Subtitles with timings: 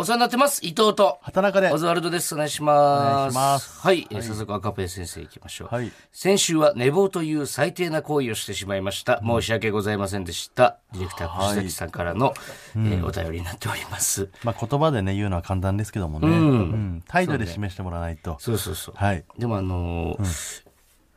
[0.00, 0.64] お世話になってます。
[0.64, 1.18] 伊藤と。
[1.20, 2.34] 畑中でオズワルドです。
[2.34, 2.72] お願いしま
[3.04, 3.12] す。
[3.12, 4.06] お願いしますはい。
[4.10, 5.74] えー早速赤ペン先生行きましょう。
[5.74, 9.20] はい先週は寝坊という最低な行為をしてしまいました。
[9.22, 10.78] 申し訳ございませんでした。
[10.94, 12.32] ディレクター藤崎さんからの、
[12.76, 14.30] えーお便りになっております。
[14.42, 16.28] まあ、言葉でね、言うのは簡単ですけどもね。
[16.28, 17.04] うん。
[17.06, 18.38] 態度で示してもらわないと。
[18.40, 18.94] そうそうそう。
[18.96, 19.22] はい。
[19.38, 20.64] でもあのー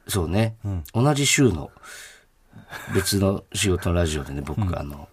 [0.10, 0.58] そうね、
[0.94, 1.72] 同じ週の
[2.94, 5.08] 別の仕事のラジオでね、僕、あの、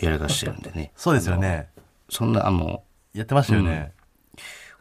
[0.00, 0.92] やらかしてるんでね。
[0.96, 1.68] そうですよね。
[2.10, 2.82] そんな、あの、
[3.14, 3.92] やってましたよね。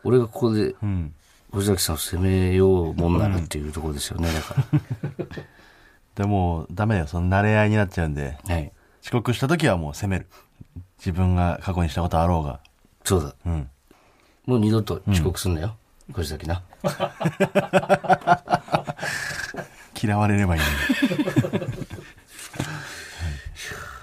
[0.04, 1.14] 俺がここで、うん。
[1.52, 4.56] 藤崎さんを責めようもんならっていうところですよね、だか
[6.16, 7.08] でも、ダメだよ。
[7.08, 8.56] その慣れ合いになっちゃうんで、ら。
[8.56, 8.72] はい。
[9.02, 10.28] 遅刻した時はもう責める。
[11.00, 12.60] 自分が過去にしたことあろうが。
[13.04, 13.34] そうだ。
[13.46, 13.70] うん。
[14.46, 15.76] もう二度と遅刻すんなよ。
[16.14, 16.62] 藤崎な。
[20.02, 21.54] 嫌われればいいのに。
[21.56, 21.70] はい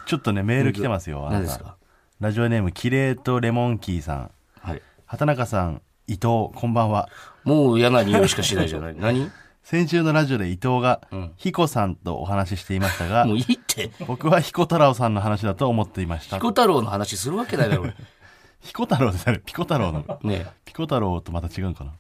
[0.06, 1.26] ちょっとね、メール来てますよ。
[1.28, 1.76] あなた何ですか？
[2.20, 4.30] ラジオネーム、キレートレモンキーさん。
[4.60, 4.82] はい。
[5.04, 7.10] 畑中さん、伊藤、こんばんは。
[7.44, 8.94] もう嫌な匂いしかしないじゃない？
[8.98, 9.30] 何？
[9.62, 11.02] 先週のラジオで伊藤が、
[11.36, 13.90] 彦さんとお話ししていましたがもう、いいって。
[14.06, 16.40] 僕は彦太郎さんの話だと思っていましたピ。
[16.42, 17.94] コ太郎の話するわけないだろ、俺。
[18.60, 20.18] 彦太郎って誰ピコ太郎の？
[20.22, 21.92] ねピコ太郎とまた違うかな？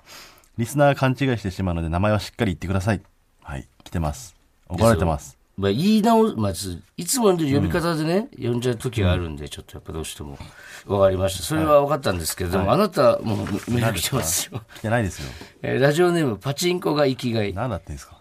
[0.56, 3.02] リスナーが勘違いしてしまうので名前はしっかり言ってください。
[3.42, 4.34] はい、来てます。
[4.68, 5.35] 怒られてます。
[5.56, 10.38] まあ、言い直、まず、いつもの呼び方でね、呼んじゃう時があるんで、ちょっとやっぱどうしても。
[10.86, 11.42] わかりました。
[11.44, 13.38] それは分かったんですけど、でも、あなた、もう、
[13.70, 14.60] メール来てますよ。
[14.76, 15.28] 来てないですよ。
[15.62, 17.54] えーラジオネーム、パチンコが生きがい。
[17.54, 18.16] 何だってんですか？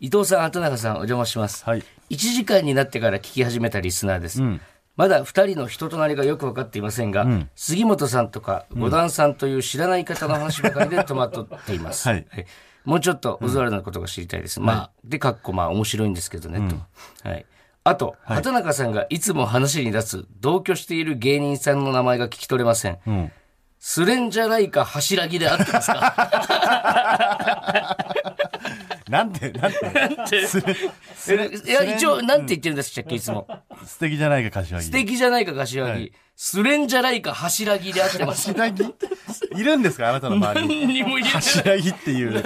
[0.00, 1.64] 伊藤さん、畑中さん、お邪魔します。
[1.64, 1.82] はい。
[2.10, 4.40] 1時間になってから聞き始めたリスナーです。
[4.96, 12.08] まだ2人の人となりがよく分かっていませんが、杉本さんとか五段さんという知らない方の話ばかりで戸惑っています。
[12.08, 12.26] はい
[12.88, 14.60] もうちょっとオズワルドのことが知りたいです。
[14.60, 16.58] まあ、で、かっこまあ面白いんですけどね、
[17.22, 17.28] と。
[17.28, 17.44] はい。
[17.84, 22.94] あと、畑中さんがいつも話に出す同居している芸人さんの名前が聞き取れません。
[23.10, 23.30] ん
[23.78, 26.78] スレンジャーライカ柱木で合ってますか？
[29.08, 29.78] なんて、なんて、
[31.66, 33.46] いや、一応、なんて言ってるんでしたっけ、いつも。
[33.84, 34.86] 素敵じゃないか、柏木。
[34.86, 36.12] 素敵じゃないか、柏木。
[36.40, 38.54] スレンジャーライカ柱木で合ってます。
[38.54, 38.94] 柏木？
[39.56, 40.80] いるんですかあなたの周りに？
[40.86, 41.42] 何にも入れてない。
[41.42, 42.42] 柏木っていう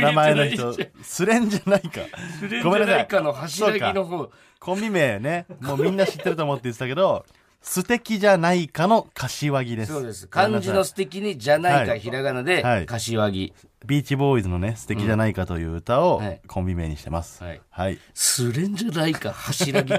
[0.00, 0.88] 名前ないの人。
[1.02, 2.00] スレンじゃないか。
[2.40, 2.94] スレンジごめんなさい。
[2.94, 4.30] ャーライカの柱木の方。
[4.58, 7.26] コンビ名ね、もうみんな知ってると思って言ってたけど、
[7.60, 9.92] 素敵じゃないかの柏木です。
[9.92, 10.28] そうです。
[10.28, 13.52] 漢字の素敵にじゃないか、はいひらがなで、はい柏木。
[13.86, 17.42] ビーチボーイズのね、素敵じゃないかという歌をはいコンビ名にしてます。
[17.42, 17.98] はいはい。
[18.14, 19.92] スレンジャーライカ柱木。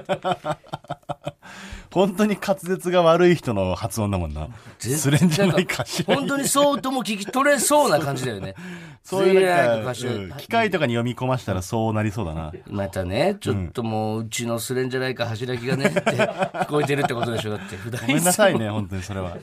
[1.91, 4.49] 本当に滑舌が悪い人の発音だもんな。
[4.79, 6.19] スレンじゃないか柏木。
[6.19, 8.55] 本当にそうとも聞き取れそうな感じだよね。
[9.03, 12.51] そういうか、うん機械とかに読み込ましたらそうなりそうだな。
[12.67, 17.51] またね、ちょっともう、うちのスレンジャーライカ柱木がね、って聞こえてるってことでしょ。
[17.51, 19.37] だって、普段ごめんなさいね、本当にそれは。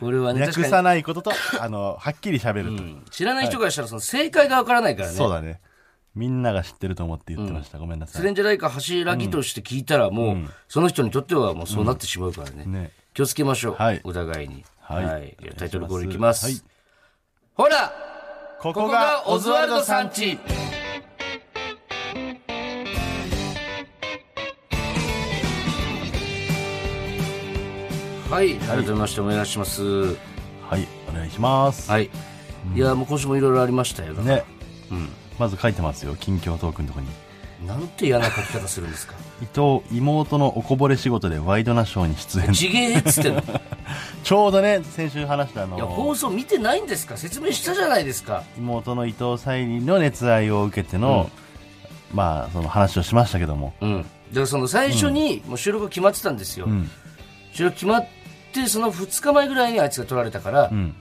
[0.00, 2.70] これはね、確略さかないことと、あの、はっきり喋ると。
[2.70, 2.76] に。
[2.78, 5.14] うん知らない人からしたら、その正解がわからないからね。
[5.14, 5.60] そうだね。
[6.14, 7.78] みんなが知ってると思って言ってました。
[7.78, 8.20] ごめんなさい。
[8.20, 10.36] スレンジャーライカ柱木として聞いたら、もう、
[10.68, 12.64] その人にとってはもうそうなってしまうからね。
[12.66, 12.92] ね。
[13.14, 13.74] 気をつけましょう。
[13.74, 14.64] はいお互いに。
[14.80, 14.94] は。
[14.96, 16.46] はいいじゃあタイトルコールいきます。
[16.46, 16.60] はい
[17.54, 17.92] ほら
[18.60, 20.38] こここがオズワルドさんち
[28.30, 28.56] はい。
[28.56, 29.82] 改めましてお願いします。
[29.84, 31.88] はい、お願いします。
[31.88, 32.10] はい。
[32.74, 34.14] いや、もう今週もいろいろありましたよ。
[34.14, 34.42] ね。
[35.38, 37.06] まず書いてますよ、近況トークのとこに。
[37.66, 39.14] なんて嫌な書き方するんですか？
[39.42, 42.52] 伊藤、妹のおこぼれ仕事でワイドナショーに出演。
[42.52, 43.40] ちげえっつってんの。
[43.40, 43.44] い
[44.22, 47.16] ちょうどね、先週話したあや、放の、送見てないんですか？
[47.16, 48.42] 説明したじゃないですか。
[48.58, 51.30] 妹の伊藤沙莉の熱愛を受けての、
[52.12, 53.74] まあ、その話をしましたけども。
[53.80, 54.02] うん。
[54.02, 54.04] だ
[54.34, 56.66] からその最初にもう収録が決まってたんですよ。
[56.66, 56.90] うん。
[57.52, 58.06] 収録決まっ
[58.52, 60.94] て、その2日前ぐらいにあいつが取られたからう、ん。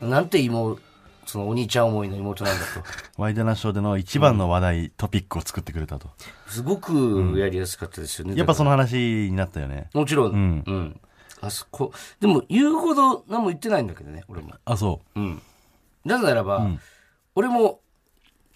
[0.00, 0.78] なんて妹、
[1.26, 2.82] そのお兄ちゃん思いの妹なんだと。
[3.20, 6.08] ワイドナショーでの一番の話題、トピックを作ってくれたと。
[6.46, 8.36] すごくやりやすかったですよね。
[8.36, 9.90] やっぱその、の話になったよね。
[9.92, 11.00] もちろん、ううんん。
[11.42, 14.54] あそこ、でも言うほど何も言ってないんだけどね、俺も。
[14.64, 15.42] あ、そうん。
[16.04, 16.80] なぜならば、ん
[17.34, 17.80] 俺も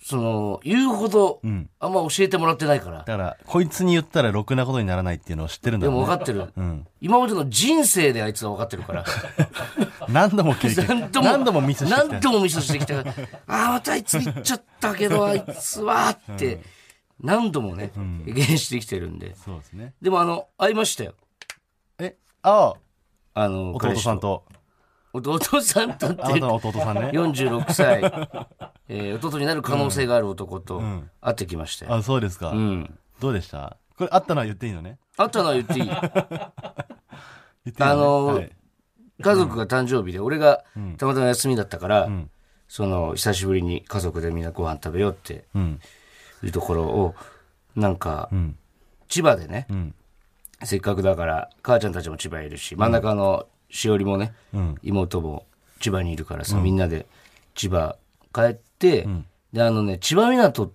[0.02, 1.41] その、言うほど、
[1.79, 2.99] あんま教えてもらってないから。
[2.99, 6.06] だから、こいつに言ったらろくなことにならないっていうのを知ってるんだでろうね。
[6.06, 6.43] も分かってる。
[6.62, 9.05] ん今までの人生であいつは分かってるから。
[10.08, 10.87] 何度も経験。
[10.87, 12.06] 何度も、何度もミスしてきた。
[12.08, 13.14] 何度もミスしてきたから。
[13.47, 16.62] ああ、またあいつ言っちゃったけど、あいつは、って、
[17.20, 17.93] 何度もね、
[18.25, 19.35] 経験してきてるんで。
[19.37, 19.93] そうですね。
[20.00, 21.14] でもあの、会いましたよ。
[21.99, 22.75] え、あ
[23.35, 24.60] あ、あの、弟さん彼と、氏と。
[25.12, 27.11] 弟さんとって弟さんね。
[27.12, 28.03] 46歳、
[28.89, 30.81] えー弟になる可能性がある男と
[31.21, 31.95] 会ってきましたよ。
[31.95, 32.51] あ、そうですか。
[32.51, 32.99] うん。
[33.21, 33.77] どうでした？
[33.97, 34.99] これ、あったのは言っていいのね？
[35.17, 35.87] あったのは言っていい。
[35.91, 35.95] ね？
[37.79, 38.53] あのーはい
[39.23, 40.65] 家族が誕生日で、俺が
[40.97, 42.09] たまたま休みだったから、
[42.69, 45.79] その、久しぶりに家族でみんなご飯食べようってうん。
[46.43, 47.15] いうところを、
[47.77, 48.57] なんか、ん
[49.09, 49.95] 千葉でね、ん
[50.65, 55.47] せっかくだから、母ちゃんたちも千葉いるし、真ん中のしおりもね、ん妹も
[55.81, 57.07] 千葉にいるからさ、みんなで
[57.55, 57.97] 千葉
[58.35, 59.09] 帰って、
[59.53, 60.71] で、あのね、千葉港っ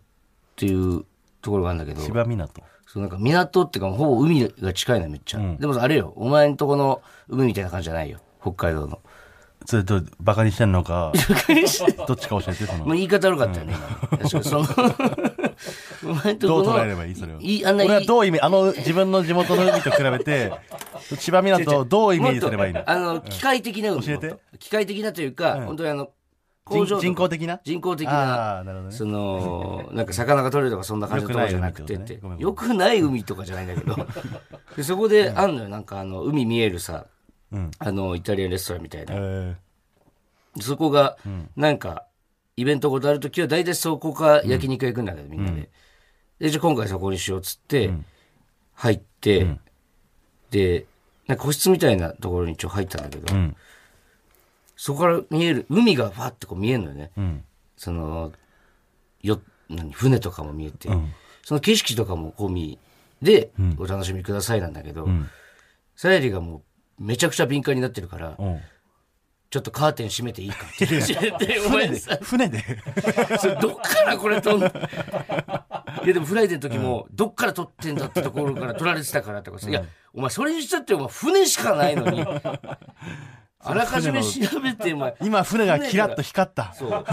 [0.55, 1.05] ていう
[1.41, 2.63] ところがあるんだけど、千葉港。
[2.87, 5.55] そうなんか港っていうか、ほぼ海が近いのめっちゃ。
[5.59, 8.19] でもあれよ、お前んとこの海みたいな感じじゃないよ。
[8.41, 8.99] 北海道の。
[9.65, 11.11] それと、バカにしてんのか、
[12.07, 12.85] どっちか教えて、その。
[12.85, 14.17] まあ、言い方悪かったよね、今の。
[14.17, 15.34] 確かにその、お前んとこの。
[16.39, 17.39] どう捉えればいいそれを。
[17.39, 20.51] いいあんないい俺はどうイメあの、自分の地元の海と比べて、
[21.19, 22.83] 千葉港をどうイメージすればいいの？
[22.85, 24.05] あの、機械的な海。
[24.05, 24.35] 教えて。
[24.59, 26.09] 機械的なというか、本当にあの、
[26.63, 27.61] 工場人人工的な？
[27.63, 28.91] 人工的あな。
[28.91, 32.19] その、なんか魚が取れるとかそんな感じのところじゃなくてって。
[32.39, 33.95] よくない海とかじゃないんだけど。
[34.75, 37.05] でそこであんのよ、なんかあの、海見えるさ、
[37.51, 37.71] うん。
[37.77, 39.13] あの、イタリアンレストランみたいな。
[39.15, 39.55] え
[40.59, 41.17] そこが、
[41.55, 42.05] なんか、
[42.57, 45.69] イベントごとあるときは、大体そこか焼肉屋行くんだけど、みんなで。
[46.39, 47.93] で、じゃあ今回そこにしようっつって、
[48.73, 49.57] 入って、
[50.51, 50.85] で、
[51.27, 53.55] なんか個室みたいなところに一応入ったんだけど、ん。
[54.77, 57.43] そこから見える、海がファってこう見えるのよね。
[57.75, 58.31] その、
[59.21, 61.13] よ、何、船とかも見えて、ん。
[61.43, 62.79] その景色とかも込み
[63.21, 65.09] で、お楽しみくださいなんだけど、
[65.97, 66.63] さやりがも
[66.99, 68.61] う、めちゃくちゃ敏感になってるから、うん
[69.55, 70.85] ちょっとカーテン閉めていいかって。
[70.85, 72.61] 言って、お前さ、船で
[73.39, 74.67] それどっからこれ撮んの？
[74.67, 82.21] いやでもフライデーの時も、どっから撮ってんだってところから撮られてたからとかさ、いや、お前それにしたってお前船しかないのに、
[83.63, 86.73] あらかじめ調べて、お前、今船がキラッと光った。
[86.73, 86.91] そう。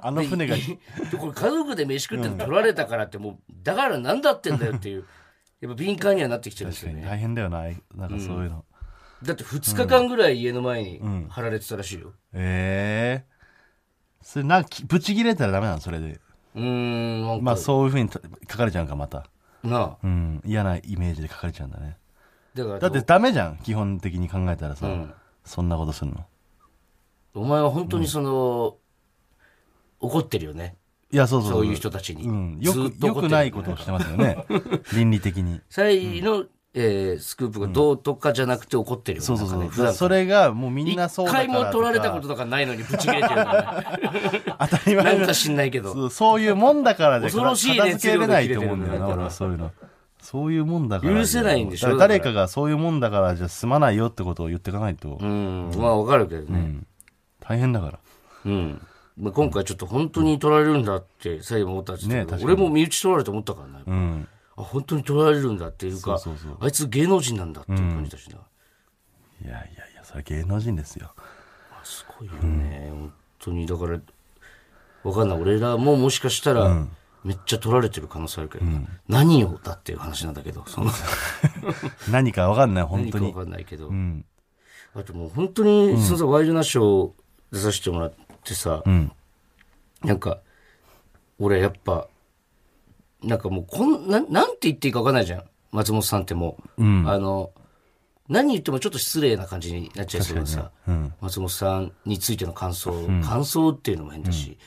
[0.12, 0.54] の船が。
[0.54, 0.62] で
[1.18, 5.04] これ家族で飯食って撮られたからってもう、だから何だってんだよっていう、
[5.60, 7.02] やっぱ敏感にはなってきてるんですよね。
[7.04, 7.64] 大変だよな、
[7.96, 8.64] なんかそういうの。
[9.22, 12.12] だって2日間ぐらい家の前に貼られてたらしいよ。
[12.32, 13.38] ええ
[14.22, 15.80] それなんかき、ブチ切れたらダメなの？
[15.80, 16.20] それで。
[16.54, 19.26] うーん、なんか、まあそういうふうに書かれちゃうか、また。
[19.62, 19.96] なあ。
[20.02, 20.42] うん。
[20.44, 21.96] 嫌なイメージで書かれちゃうんだね。
[22.54, 24.86] だから、だってダメじゃん、基本的に考えたらさ。
[24.86, 26.26] んそんなことするの。
[27.34, 28.76] お前は本当にその、
[30.00, 30.76] 怒ってるよね。
[31.10, 32.24] いや、そうそうそういう人たちに。
[32.24, 32.58] うん。
[32.60, 34.44] よく、ずっと怒ってるよくないことをしてますよね。
[34.92, 35.60] 倫理的に。
[35.70, 36.44] サイの、
[36.74, 39.26] えースクープがどうとかじゃなくて怒ってるよね。
[39.26, 39.68] そうそうそう。
[39.68, 44.42] 普段それがもうみんなそう一だから回も取られたこととかないのにぶち切れてるからね。
[44.60, 45.92] 当たり前のなんか知んないけど。
[45.94, 49.70] そうそういうもんだからで恐ろしい片付けれないと思うんだよな、俺はそういうの。
[50.20, 51.14] そういうもんだから。
[51.14, 55.70] 許せないんでしょ誰かがそういうもんだからじゃ済まないよってことを言っていかないとう、ん。
[55.76, 56.80] まあわかるけどね。
[57.40, 57.98] 大変だから。
[58.44, 58.80] うん。
[59.16, 63.84] まあ、今回ちょっと本当に取られるんだって、サイも思ったんですけど、ね俺も身内取られると思ったからね。
[63.86, 64.28] うん。
[64.58, 66.20] あ、本当に取られるんだっていうか、
[66.60, 68.36] あいつ芸能人なんだっていう感じだしな。
[69.44, 71.12] いやいやいや、それ芸能人ですよ。
[71.84, 73.98] すごいよね、本当にだから
[75.04, 76.86] わかんない俺らももしかしたら、
[77.24, 78.64] めっちゃ取られてる可能性あるけど、
[79.06, 80.90] 何をだっていう話なんだけどその
[82.10, 83.34] 何かわかんない、本 何かわ当に。
[83.34, 84.24] かんないけど、うん。
[84.94, 87.12] あともう本当に、そのさワイドナショー
[87.52, 88.12] 出させてもらっ
[88.44, 89.12] てさ、うん。
[90.02, 90.40] なんか
[91.38, 92.08] 俺やっぱ
[93.22, 95.44] なんかもうこんなんなんて言っていいかわかんないじゃん。
[95.72, 97.08] 松本さんってもう、うん。
[97.08, 97.50] あの
[98.28, 101.14] 何言ってもちょっと失礼な感じになっちゃいそうでさ、うん。
[101.20, 102.92] 松本さんについての感想、
[103.24, 104.58] 感想っていうのも変だし、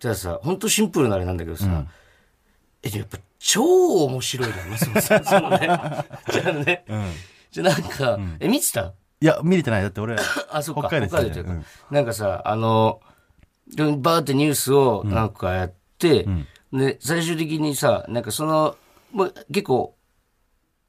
[0.00, 1.84] たださ、本当シンプルなあれなんだけどさ、
[2.82, 5.24] え、やっぱ超面白いな、松本さん。
[5.24, 5.58] そのね、
[6.30, 6.84] じゃあね、
[7.50, 8.92] じゃあなんか、え、見てた？
[9.20, 9.82] いや、見れてない。
[9.82, 10.14] だって俺、
[10.50, 13.00] あ、そっか、北海道ですよ北海道ねなんかさ、あの、
[13.66, 16.26] でバーってニュースをなんかやって、
[16.72, 18.76] で、最終的にさ、なんかその、
[19.12, 19.94] もう結構、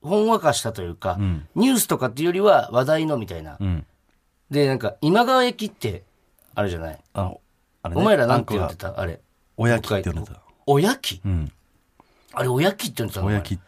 [0.02, 1.18] ほんわかしたというか、
[1.56, 3.58] ニュースとかっていうよりは話題のみたいな。
[3.60, 3.86] うん。
[4.50, 6.04] で、なんか、今川焼きって、
[6.56, 7.00] あるじゃない？
[7.14, 7.42] あの、
[7.84, 9.22] あれねお前らなんて言あんたあれ。
[9.58, 10.42] おやきって呼んでた。
[10.66, 11.22] おやき？
[11.24, 11.52] うん。
[12.34, 13.28] あれ、おやきって言ってたの？
[13.28, 13.60] おやき。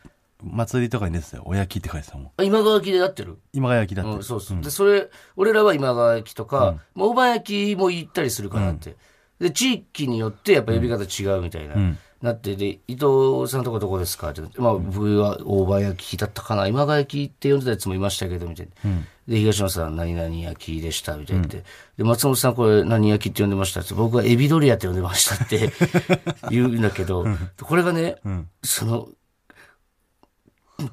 [0.43, 1.43] 祭りとかに出てたよ。
[1.45, 2.31] おやきって書いてたもん。
[2.35, 3.37] あ今川焼きでやってる？
[3.53, 4.11] 今が焼きだって。
[4.11, 4.61] うん、そうそう。
[4.61, 8.95] で、それ、俺らは今川焼きとか、まあ、大判焼きも行ったりするかなって。
[9.41, 11.75] で、地域によってやっぱ呼び方違うみたいな、
[12.21, 14.29] なって、で、伊藤さんとこどこですか？
[14.29, 18.91] って、まあ、僕は大葉焼きだったかな、今川焼きって呼んでたやつもいましたけど、みたいな。
[19.27, 21.63] で、東野さん、何々焼きでした、みたいな、で、
[22.03, 25.71] 松本さん、これ何焼きって呼んでましたって、僕はエビドリアって呼んでましたって
[26.51, 27.25] 言うんだけど、
[27.61, 28.17] これがね、
[28.63, 29.07] その、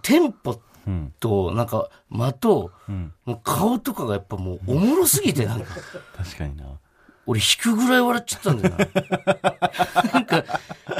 [0.02, 0.60] テンポ
[1.20, 2.70] と、なんか、間と、
[3.26, 5.66] もう顔とかがやっぱもうおもろすぎて、なんか、
[6.16, 6.64] 確かにな。
[7.28, 8.86] 俺引くぐらい笑っちゃったんだよな。
[10.14, 10.44] なんか、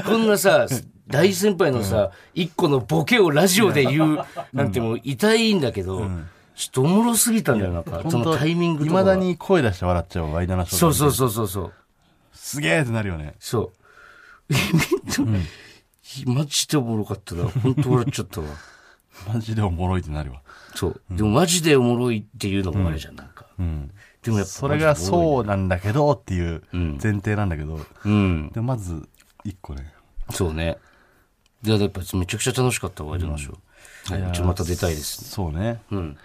[0.05, 0.67] こんなさ、
[1.07, 6.07] 大先輩のさ、一個のボケをラジオで言うなんてもう痛いんだけど、
[6.55, 9.01] ちょっとおもろすぎたんだよ、なんか、そのタイミングとかが。
[9.01, 10.79] いまだに声出して笑っちゃうワイドナショー。
[10.79, 11.73] そうそうそうそうそう。
[12.35, 13.35] すげえってなるよね。
[13.41, 13.73] そ
[14.51, 14.55] う。
[16.27, 17.45] マジでおもろかったな。
[17.45, 18.47] 本当笑っちゃったわ。
[19.33, 20.43] マジでおもろいってなるわ。
[20.75, 21.01] そう。
[21.11, 23.47] でもマジでおもろいっていうのもあれじゃん、なんか。
[23.59, 23.91] うん。
[24.29, 28.51] でもやっぱそれがそうなんだけどっていううん前提なんだけど、うん。
[28.53, 29.09] でまず
[29.45, 29.93] 一個ね。
[30.31, 30.79] そうね。
[31.63, 34.23] で、やっぱめちゃくちゃ楽しかったわ、ワイドナショー。
[34.23, 35.29] はい、ちょまた出たいですね。
[35.29, 35.83] そうね。
[35.91, 36.17] うん。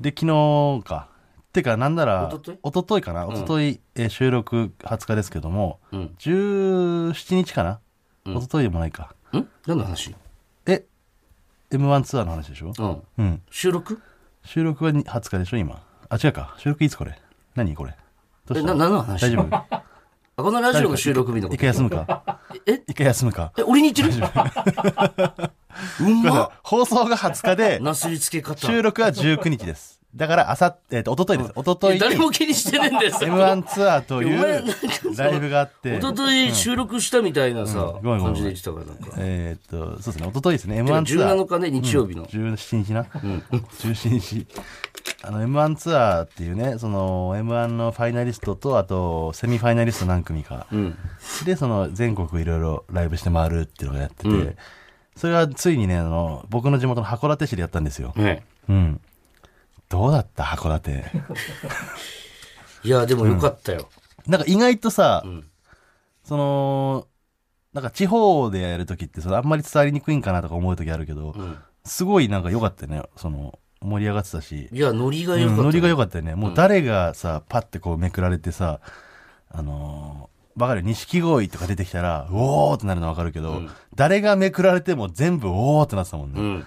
[0.00, 1.08] で、昨日か。
[1.52, 2.58] てか、なんなら、一昨日？
[2.62, 7.80] 一昨日かな一昨日、えー収録20日ですけども、うん17日かな、
[8.24, 9.14] 一昨日でもないか。
[9.32, 9.44] ん？
[9.66, 10.14] 何の話？
[10.66, 10.84] え、
[11.72, 12.72] M1 ツアーの話でしょ？
[12.78, 13.24] うん。
[13.24, 13.42] うん。
[13.50, 14.00] 収録？
[14.44, 15.82] 収録はに20日でしょ今。
[16.08, 16.54] あ、違うか。
[16.58, 17.18] 収録いつこれ？
[17.54, 17.94] 何これ？
[18.46, 18.74] どうえ、した？
[18.74, 19.20] な、何の話？
[19.22, 19.56] 大丈夫？
[19.56, 19.84] あ、
[20.36, 21.54] このラジオの収録日のこと？
[21.54, 22.38] 一回休むか？
[22.66, 22.82] え？
[22.86, 23.52] 一回休むか？
[23.58, 24.26] え、俺に言ってる？
[26.00, 26.50] うんまっ。
[26.62, 28.66] 放送が20日で、なすりつけ方。
[28.66, 29.99] 収録は19日です。
[30.14, 31.52] だから、あさって、えっと、一昨日です。
[31.56, 33.32] 一昨日誰にも気にしてねえんですよ。
[33.32, 39.12] M1 ツアーというライブがあって、一昨日収録したみたいなさ、感じで言ってたから、なんか。
[39.18, 41.44] えーっと、そうですね、一昨日ですね、M1 ツアー。
[41.44, 42.26] 17日ね、日曜日の。
[42.26, 43.02] 17日な。
[43.02, 44.46] 17日。
[45.22, 50.66] あの、M1 ツアーっていうね、その、M1 のファイナリストと、あと、セミファイナリスト何組か。
[50.72, 50.98] うん。
[51.44, 54.56] で、その、全国いろいろライブして回るっていうのをやってて、
[55.14, 58.12] それがついにね、あの、僕の地元の函館市でやったんですよ。
[58.16, 59.00] ねうん。
[59.90, 60.44] どうだった？
[60.44, 61.04] 函館。
[62.84, 63.88] いや、でもよかったよ。
[64.26, 65.44] なんか意外とさ、ん
[66.24, 67.06] その、
[67.72, 73.02] なんか地方でやるときってそのあんまり伝わりにくいんかなとか思うときあるけど、んすごいなんか良かったよね。
[73.16, 74.68] その、盛り上がってたし。
[74.72, 75.60] いや、ノリがよかった。
[75.60, 76.34] うんノリが良かったよね。
[76.34, 78.80] もう誰がさ、パッてこうめくられてさ、
[79.50, 80.82] あのー、わかる？
[80.82, 83.62] 錦鯉とか出てきたら、うおーってなるのわかるけど、
[83.94, 86.40] 誰がめくられても全部おーってなってたもんね。
[86.40, 86.66] うん。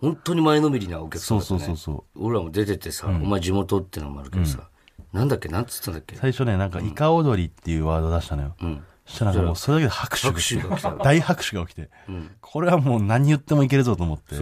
[0.00, 1.60] 本当に前のめりなお客さんだった、ね。
[1.60, 2.26] そうそうそうそう。
[2.26, 4.68] 俺らも出ててさ、お前地元ってのもあるけどさ、
[5.12, 6.16] なんだっけなんつったんだっけ？
[6.16, 8.54] 最初ね、なんかイカ踊りっていうワード出したのよ。
[8.62, 8.84] うん。
[9.06, 11.04] そしたらもうそれだけで拍手が来て拍手が来た。
[11.04, 12.30] 大拍手が起きて、ん。
[12.40, 14.36] これはもう何言ってもいけるぞと思って。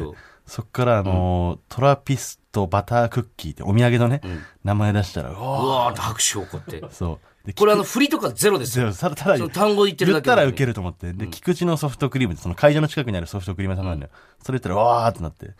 [0.46, 4.20] そっからあのートラピストバタークッキーってお土産のね、
[4.62, 6.80] 名前出したらううわわーって拍手起こって。
[6.80, 7.18] ーそう。
[7.35, 8.92] でこれあの、振りとかゼロですよ。
[8.92, 11.12] ただただ単語言ってるだけ言ったらウケると思って。
[11.12, 14.12] で、菊池のソフトクリームその会場の近くにあるソフトクリーム屋さんなんだよ、
[14.42, 15.50] それ言ったらうわーってなって、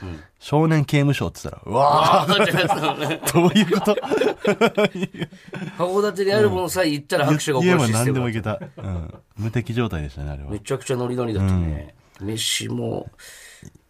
[0.40, 2.52] 少年刑務所って言ったらうわあーって
[3.32, 3.94] どういうこと？
[5.78, 10.50] 函館にあるものさえ言ったら拍手が起こるシステム何でもいけた、うん、無敵状態でしたねあれは。
[10.50, 11.94] めちゃくちゃノリノリだったね。
[12.20, 13.10] 飯も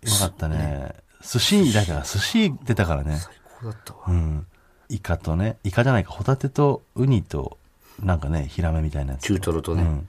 [0.02, 0.92] うまかったね。
[1.22, 3.16] 寿司だから寿司出たからね。
[3.16, 4.00] 最高だったわ。
[4.08, 4.46] うん。
[4.88, 7.58] イカとね、イカじゃないか、ホタテとウニと、
[8.02, 9.22] なんかね、ヒラメみたいなやつ。
[9.22, 9.82] 中トロとね。
[9.82, 10.08] うん。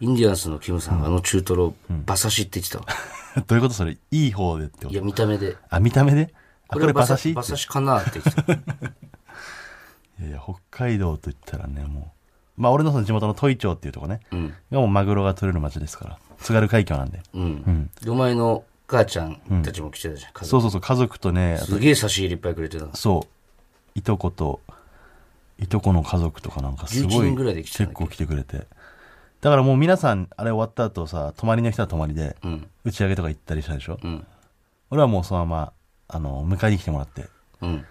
[0.00, 2.86] インディアンスのキムさんがあの中トロ、馬刺しって言ってたわ。
[3.46, 3.96] どういうことそれ？
[4.10, 5.56] いい方でってこいや、と見た目で。
[5.70, 6.34] あ、見た目で？
[6.68, 7.66] あ、これは馬刺し馬刺し？
[7.66, 8.52] かなって言ってた。
[10.20, 12.12] いやいや、北海道と言ったらね、も
[12.58, 12.60] う。
[12.60, 14.20] まあ、俺のその地元の戸井町っていうとこね。
[14.30, 14.54] うん。
[14.70, 16.18] がもうマグロが取れる町ですから。
[16.38, 17.22] 津軽海峡なんで。
[17.32, 17.90] うん。
[18.02, 20.32] でお前の母ちゃんたちも来てたじゃん。
[20.32, 22.94] 家族そうそうそう、家族とね、すげえ差し入れいっぱいくれてたの。
[22.94, 24.60] そう、いとこと、
[25.62, 27.98] いとこの家族とかなんかす11ごい人ぐらいで来てたんだっけ？
[27.98, 28.66] 結構来てくれて。
[29.40, 32.66] だからもう皆さん、あれ終わった後さ、泊まりの人は泊まりで、うん。
[32.84, 34.24] 打ち上げとか行ったりしたでしょ、うん。
[34.90, 35.72] 俺はもうそのまま、
[36.06, 37.26] あの、迎えに来てもらって、
[37.60, 37.84] うん。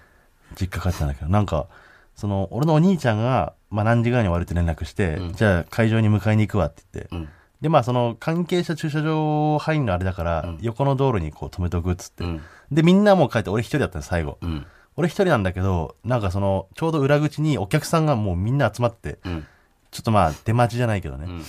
[0.60, 1.68] 実家帰ってたんだけど、なんか、
[2.16, 7.30] その、俺のお兄ちゃんが、まあ何時ぐらいに終わるって連絡して、じゃあ会場に迎えに行くわって言って、うん。
[7.60, 12.42] で、まあその、関係者駐車場入るのあれだから、横の道路にこう止めとくっつって、うん。
[12.72, 14.38] で、みんなもう帰って、俺一人だったの、最後。
[14.42, 14.66] うん。
[14.98, 19.48] 俺一人なんだけど、なんかその、ちょうど裏口にお客さんがもうみんな集まって、うん。
[19.92, 21.44] ちょっとまあ出待ちじゃないけどね、ん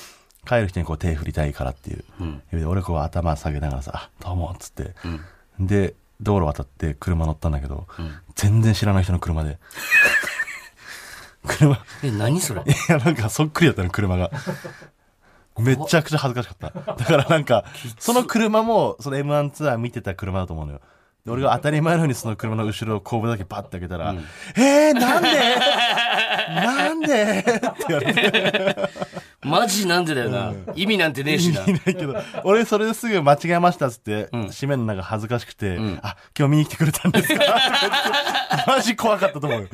[0.47, 2.05] 帰る人にこう手振りたいからっていう。
[2.21, 2.43] うん。
[2.53, 4.95] で俺こう頭下げながらさ、あ、どうもっつって、
[5.61, 7.87] で、道路渡って車乗ったんだけど、
[8.35, 9.59] 全然知らない人の車で。
[11.47, 12.63] 車、いえ、何それ？
[12.89, 14.31] やなんかそっくりだったの、車が。
[15.59, 16.95] めちゃくちゃ恥ずかしかった。
[16.95, 17.65] だからなんか、
[17.99, 20.81] その車も、その M1 ツアー見てた車だと思うのよ。
[21.25, 24.15] で俺が当たり前のようにその車の後ろを後部だけパッて開けたら、
[24.57, 25.29] えー、なんで？
[26.51, 27.39] なんで？
[27.39, 28.77] って言われて。
[29.45, 30.53] マジなんでだよな。
[30.75, 31.63] 意味なんてねえしな。
[31.65, 37.45] いないけど、俺それですぐ間違えましたっつって、締めるのが恥ずかしくて、あ、今日見に来てくれたんですか？
[38.69, 39.69] マジ怖かったと思うよ。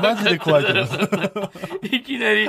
[0.00, 1.86] マジで怖いと思う。
[1.86, 2.48] いきなり。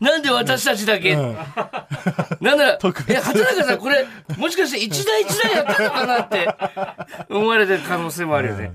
[0.00, 2.78] なんで私たちだけ、なんなら、
[3.08, 6.48] え、畑中さんこれ、もしかして一台一台やったのかなって
[7.28, 8.72] 思われてる可能性もあるよね。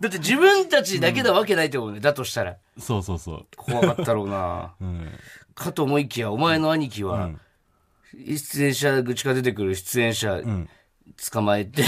[0.00, 2.00] だって自分たちだけなわけないってことね。
[2.00, 2.56] だとしたら。
[2.78, 3.46] そうそうそう。
[3.56, 4.74] 怖かったろうな。
[4.80, 5.08] うん。
[5.54, 7.30] かと思いきや、お前の兄貴は、
[8.14, 10.40] 出演者口から出てくる出演者、
[11.30, 11.82] 捕まえて、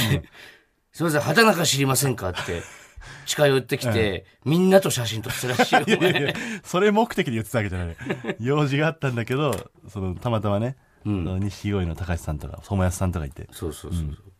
[0.92, 2.62] すいません、畑中知りませんかって、
[3.26, 5.84] 近寄ってきて、みんなと写真撮ってたらしいよ。
[5.86, 7.96] お前それ目的で言ってたわけじゃない。
[8.40, 14.31] 用事があったんだけど、その、たまたまね、その西洋の高橋さんとか、友安さんとかいて、そうそうそうそう。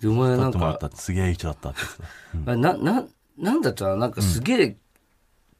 [0.00, 1.80] で、お前なんかすげえいい人だったって。
[2.34, 2.52] 言ってた。
[2.52, 3.04] あな、な、
[3.38, 4.76] なんだったら、なんかすげえ、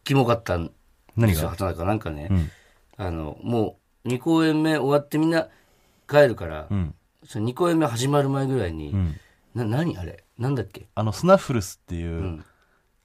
[0.04, 1.48] キモかったんですよ、何が？
[1.50, 1.84] 畑中。
[1.84, 2.50] なんかね、ん。
[2.96, 5.48] あの、もう、2公演目終わってみんな
[6.08, 6.94] 帰るから、ん。
[7.24, 9.16] その2公演目始まる前ぐらいに、ん。
[9.54, 10.24] な、何あれ？
[10.38, 10.86] なんだっけ？
[10.94, 12.44] あの、スナッフルスっていう、ん。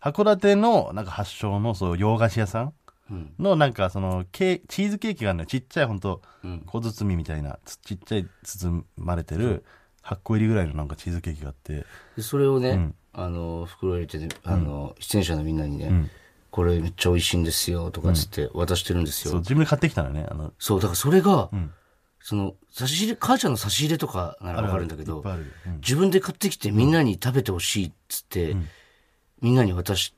[0.01, 2.73] 函館のなんか発祥のそう洋菓子屋さん
[3.09, 3.33] うん。
[3.39, 5.47] のなんかそのケーチーズケーキがあるのよ。
[5.47, 6.63] ちっちゃいほんとうん。
[6.67, 9.65] 小包みみたいなつちっちゃい包まれてる
[10.05, 11.85] 8個入りぐらいのなんかチーズケーキがあって。
[12.15, 12.95] でそれをね、ん。
[13.13, 16.11] あの、袋入れてね、あの、出演者のみんなにね、ん。
[16.51, 19.31] これめっちゃ美味しいんですよ、とかつって渡してるんですよ。
[19.31, 20.53] そう自分で買ってきたのねあの。
[20.59, 21.73] そう、だからそれが、ん。
[22.21, 25.23] その、差し入れ、母ちゃんの差し入れとかならわかるんだけど
[25.81, 28.55] 自分で買ってきてみんなに食べてほしいっつって、
[29.41, 30.13] みんなに渡し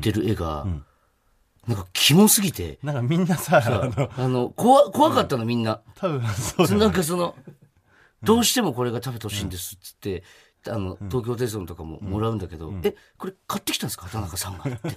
[0.00, 0.66] てる絵が、
[1.66, 4.10] なんかキモすぎて、なんかみんなさあの。
[4.16, 5.80] あの、怖、怖かったのみんな。
[5.96, 6.76] 多分そうね。
[6.78, 7.36] なんかその、
[8.22, 10.22] どうしてもこれが食べてほしいんですっつって、
[10.68, 14.06] あの、東京鉄道とかももらうんだけど、え、これ買ってきたんですか？
[14.06, 14.88] 畑中さんがって。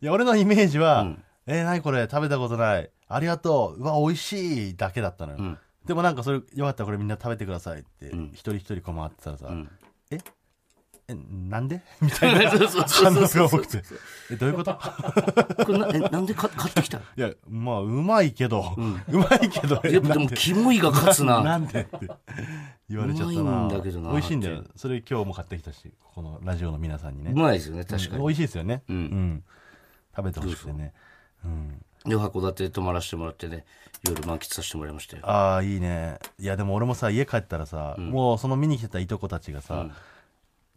[0.00, 1.16] いや俺のイメージは、
[1.46, 2.90] えー、何これ食べたことない。
[3.08, 3.80] ありがとう。
[3.80, 4.76] うわ美味しい。
[4.76, 5.58] だけだったのよ、ん。
[5.86, 8.28] でもなんかそれよかったらこれみんな食べてくださいって、ん。
[8.32, 9.68] 一人一人こう回ってたらさ、ん
[11.08, 11.16] ええ
[11.48, 11.80] なんで？
[12.02, 13.82] みたいな反応が多くて。
[14.30, 14.74] えどういうこと？
[15.64, 20.18] これなえなんでか買ってきたいやまあうまいけど、うまいけどえやっぱで？
[20.18, 21.42] もキモいが勝つな。
[21.44, 21.98] なんでって
[22.90, 24.64] 言われちゃったうまいなんだけどな美味しいんだよ。
[24.76, 27.32] それ今日も買ってきたしここのラジオの皆さんにね。
[27.32, 28.26] うまいですよね、確か美に。
[28.28, 28.82] 味しいですよね。
[28.88, 28.96] うん。
[28.96, 29.44] うん。
[30.16, 30.92] 食べてほしくてね。
[31.44, 31.82] うん。
[32.04, 33.64] で、函館泊まらせてもらってね、
[34.08, 35.22] 夜満喫させてもらいましたよ。
[35.28, 36.18] ああいいね。
[36.38, 39.86] いやでも俺もさ家帰ったらさ、もうその見に来てたいとこたちがさ、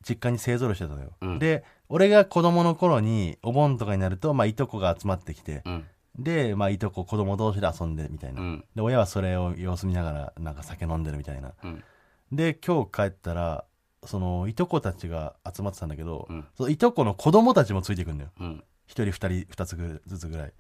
[0.08, 5.86] 実家に勢ぞろいしてたのよ、で俺が子供の頃にお盆とかになると、まあ、いとこが集まってきて、うん。
[6.18, 8.66] で、まあ、いとこ子供同士で遊んでみたいな、うん。
[8.76, 11.54] で親はそれを様子見ながらなんか酒飲んでるみたいな。
[11.64, 11.84] うん。
[12.32, 13.66] で今日帰ったら
[14.06, 16.46] そのいとこたちが集まってたんだけど、うん。
[16.56, 18.32] そのいとこの子供たちもついてくるんだよ。
[18.40, 18.64] うん。
[18.88, 20.54] 一人二人二つぐずつぐらい。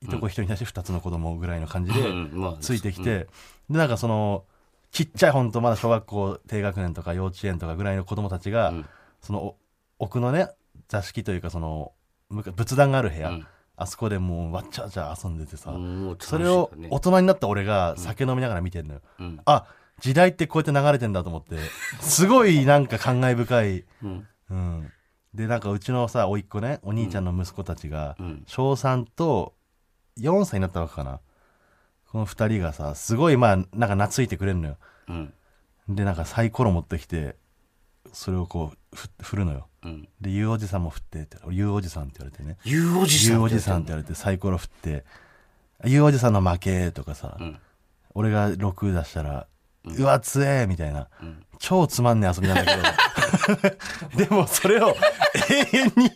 [0.00, 2.00] いとこ一人に対して二つの子供ぐらいの感じで、
[2.60, 3.26] ついてきて、
[3.68, 4.44] でなんかその
[4.98, 8.86] ちっちゃい本当まだ小学校低学年とか幼稚園とかぐらいの子供たちが、うん。
[9.20, 9.56] そのお
[10.00, 10.48] 奥のね
[10.88, 11.92] 座敷というかその
[12.30, 13.46] 仏壇がある部屋、うん。
[13.76, 15.72] あそこでもうわっちゃわちゃ遊んでてさ、
[16.18, 19.40] それを大人になった俺が酒飲みながら見てんのよ、うん。
[19.44, 19.66] あ
[20.00, 21.58] 時代ってこうやって流れてんだと思って。
[22.00, 24.26] すごいなんか感慨深い、うん。
[24.50, 24.92] うん、
[25.32, 28.42] でなんかうちのさ甥っ子ねお兄ちゃんの息子たちが、うん。
[28.48, 29.54] 小3と
[30.18, 31.20] 4歳になったわけかな
[32.10, 33.66] この2人がさすごいまあなん
[33.98, 34.76] か懐いてくれるのよ
[35.08, 35.32] うん。
[35.88, 37.36] でなんかサイコロ持ってきて
[38.12, 40.08] それをこうふ振るのようん。
[40.20, 43.32] でゆうおじさんも振ってって俺ゆうおじさんって言われてねゆうおじさん。
[43.32, 45.04] ゆうおじさんって言われてサイコロ振って
[45.84, 47.58] ゆうおじさんの負けとかさ、うん。
[48.14, 49.46] 俺が6出したら、
[49.84, 51.08] うわ強えみたいな、ん
[51.60, 52.76] 超つまんねえ遊びなんだ
[54.12, 54.96] けど でもそれを
[55.48, 56.10] 永遠に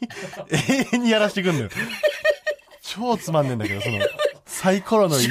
[0.48, 1.68] 永遠にやらしてくんのよ
[2.80, 3.98] 超つまんねえんだけどその
[4.62, 5.28] サイコロの 1,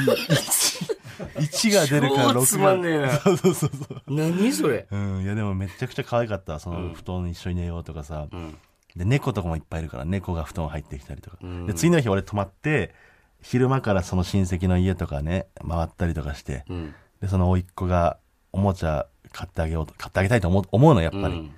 [1.38, 4.88] 1 が出るから6が超つまんねえなそうそうそうそう何それ？
[4.92, 8.58] うんいやでもめちゃくちゃ可愛かったその布団一緒に寝ようとかさ、うん。
[8.96, 12.94] で猫とかもいっぱいいるから猫が布団入ってきたりとか、んで次の日俺泊まって
[13.42, 16.94] 昼間からその親戚の家とかね回ったりとかして、うん。
[17.22, 18.18] でその甥っ子が
[18.52, 21.52] おもちゃ買ってあげようと買ってあげたいと思う思うのやっぱり、うん。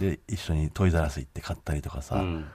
[0.00, 2.46] で一緒にトイザらス行って買ったりとかさ、うん。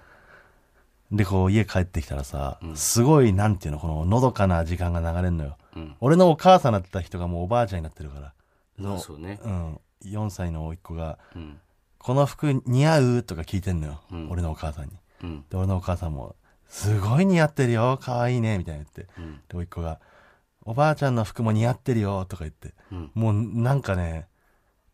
[1.16, 8.34] でこう家帰ってきたらさ、すごいなんていうのこののどかな時間が流れるのよ、うん俺のお母さんだった人がもうおばあちゃんになってるから
[8.78, 9.40] まあそうね。
[9.44, 11.60] うん4歳の甥っ子がうん。
[11.98, 14.92] 「この服似合う?」とか聞いてんのよ、うん俺のお母さんに
[15.24, 15.46] うん。
[15.50, 16.36] で俺のお母さんも
[16.68, 19.36] 「すごい似合ってるよ可愛いね」みたいな言ってうん。
[19.48, 20.00] で甥っ子が
[20.66, 23.12] 「おばあちゃんの服も似合ってるよ」とか言ってうん。
[23.14, 24.28] もうなんかね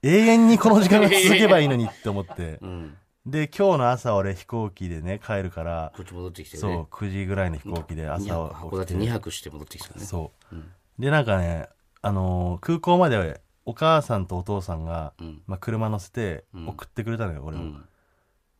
[0.04, 2.98] 永遠にこの時間が続けばいいのにって思ってうん。
[3.26, 6.62] で今日の朝俺飛行機でね帰るからこっち戻ってきてね。
[6.62, 10.04] そう9時ぐらいの飛行機で朝二泊函館起きて2泊して戻ってきたね。
[10.04, 10.56] そう、
[11.00, 11.68] でなんかね
[12.02, 17.86] あのー空港までお母さんとお父さんが、うんまあ、車乗せて送ってくれたのよ、俺を、うん。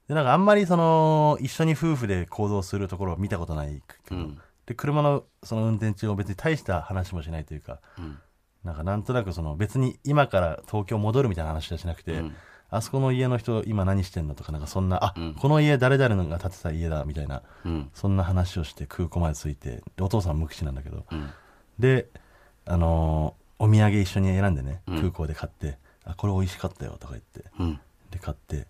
[0.08, 4.40] でなんかあんまりその一緒に夫婦で行動するところを見たことないけど、うん。
[4.68, 8.20] で車のその運転中を別に大した話もしないというかうん。
[8.64, 12.36] なんかなんとなくその別に今から東京戻るみたいな話はしなくて、うん
[12.74, 17.90] あそこの家の人今何してんのとかなんかそんなあ、うんこの家誰々が建てた家だみたいなうん。
[17.94, 21.30] そんな話をして空港まで着いてでお父さん無口なんだけどうん。
[21.78, 22.08] で
[22.66, 27.80] あのーお土産一緒に選んでねうん空港で買って、あこれ美味しかったよとか言ってうん。
[28.10, 28.66] で買って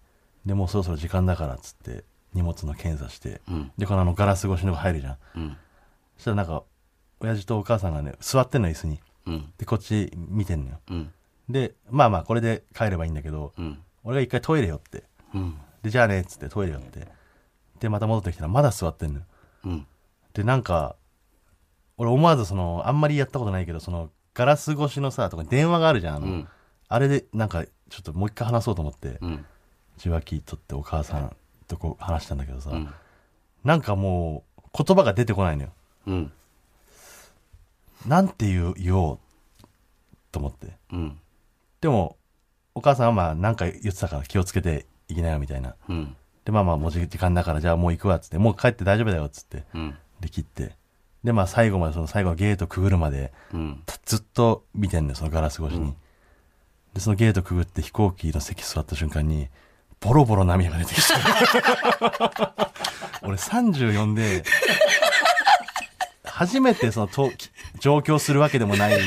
[0.46, 3.72] でもうそろそろ時間だからっつって荷物の検査して、うん。
[3.78, 5.58] でこのあのガラス越しのが入るじゃんうん。
[6.18, 6.64] そしたらなんか
[7.22, 9.54] 親父とお母さんがね座ってんの椅子にうん。
[9.58, 11.12] でこっち見てんのようん。
[11.48, 13.80] でまあまあこれで帰ればいいんだけどうん。
[14.04, 15.58] 俺が一回トイレ寄ってうん。
[15.84, 17.08] でじゃあねっつってトイレ寄って
[17.80, 19.26] でまた戻ってきたらまだ座ってんのよ
[19.66, 19.88] うん。
[20.34, 20.96] でなんか
[21.98, 26.48] 俺思わずそのあんまりやったことないけどそのガラス越しのさとかに電話があるじゃんあの、うん。
[26.88, 29.46] あれでなんかちょっともう一回話そうと思ってうん。
[29.98, 31.36] 受話器取ってお母さん
[31.68, 32.94] とこう話したんだけどさ、うん。
[33.64, 35.70] なんかもう言葉が出てこないのよ
[36.08, 36.32] うん。
[38.08, 39.20] なんて言う言おう
[40.32, 41.20] と思ってうん。
[41.82, 42.16] でも
[42.76, 46.16] お母さんはまあなんか言ってたから気をつけていきなよみたいなうん。
[46.46, 49.96] でまあまあもう時間だからじゃあもう行くわっつってもう帰って大丈夫だよっつってうん。
[50.20, 50.76] で切って
[51.24, 53.84] でまあ最後までその最後のゲートくぐるまでうん。
[54.06, 55.96] ずっと見てんのよそのガラス越しに、うん
[56.94, 59.48] でそのゲートくぐって飛行機の席座った瞬間に
[60.02, 61.16] ボロボロ涙が出てきた
[63.24, 64.44] 俺34で
[66.26, 67.32] 初めてそのと
[67.80, 68.98] 上京するわけでもない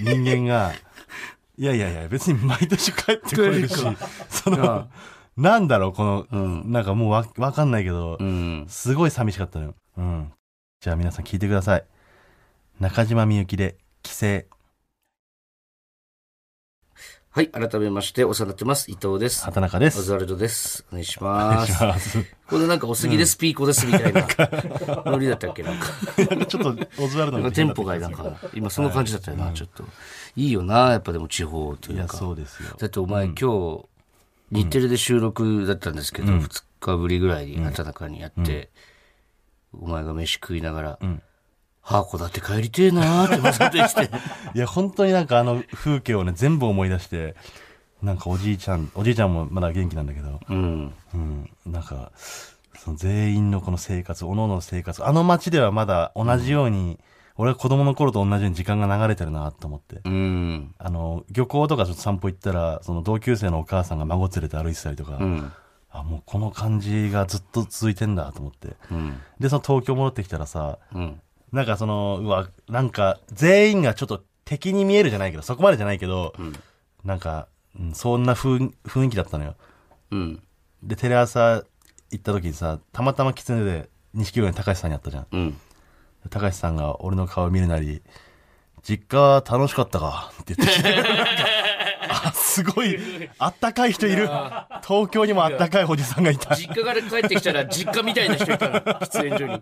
[0.00, 0.72] 人間が
[1.56, 3.74] いやいやいや別に毎年帰ってこれるし
[4.28, 4.88] その
[5.38, 8.66] なんだろうこの、うんなんかもうわわかんないけど、うん。
[8.68, 9.74] すごい寂しかったのよ。
[9.96, 10.32] うん。
[10.80, 11.84] じゃあ皆さん聞いてください。
[12.80, 14.57] 中島みゆきで、帰省。
[17.38, 17.50] はい。
[17.50, 18.90] 改めまして、お世話になってます。
[18.90, 19.44] 伊藤です。
[19.44, 20.00] 畑中です。
[20.00, 20.84] オズワルドです。
[20.90, 21.84] お願いしおます。
[21.84, 22.18] ます。
[22.48, 24.26] これなんかおすぎです、ピーコですみたいな
[25.06, 25.86] ノリだったっけなんか。
[26.18, 29.84] なんかちょっと、オズワルドのテンポがなんか、今その感じだったよな、ちょっと。
[30.34, 32.16] いいよな、やっぱでも地方というか。
[32.16, 32.70] そうですよ。
[32.76, 33.84] だってお前、今日、
[34.50, 38.68] 日テレで収録だったんですけど、二日ぶりぐらいに畑中にやって、
[39.72, 41.22] お前が飯食いながら、ん
[41.88, 44.16] 函館帰りてえなーってまずっと言ってて。
[44.54, 47.34] いや、本当になんかあの風景をね、全部思い出して、
[48.02, 50.92] なんかおじいちゃん、おじいちゃんもまだ元気なんだけど、うん。
[51.14, 52.12] うん、なんか、
[52.76, 56.98] その全員のこの生活、おのおのの生活、あの街ではまだ同じように、
[57.36, 60.00] 俺は子供の頃と同じように時間が流れてるなと思って。
[60.04, 60.74] うん。
[60.76, 65.52] あの、漁港とかちょっと散歩行ったら、その同級生のお母さんが孫連れて歩いてたりとか、うん。
[65.90, 68.76] あ、もうこの感じがずっと続いてんだと思って。
[68.90, 69.20] うん。
[69.40, 71.20] で、その東京戻ってきたらさ、うん。
[71.52, 76.52] なんかその、うわ、なんか全員がちょっと敵に見えるじゃないけど、そこまでじゃないけど、ん
[77.04, 79.54] なんか、うんそんな雰雰囲気だったのよ。
[80.10, 80.42] うん。
[80.82, 81.62] で、テレ朝
[82.10, 85.26] 行った時にさ、たまたま狐で錦鯉の高橋さんに会ったじゃん。
[85.30, 85.58] うん。
[86.30, 88.02] 高橋さんが俺の顔を見るなり、
[88.82, 90.94] 実家楽しかったかって言ってきて。
[92.08, 92.98] あ、すごい、
[93.38, 94.28] あったかい人いる。
[94.86, 96.54] 東京にもあったかいおじさんがいた。
[96.56, 99.60] 実家から帰ってきたら実家みたいな人いたの、喫煙所に。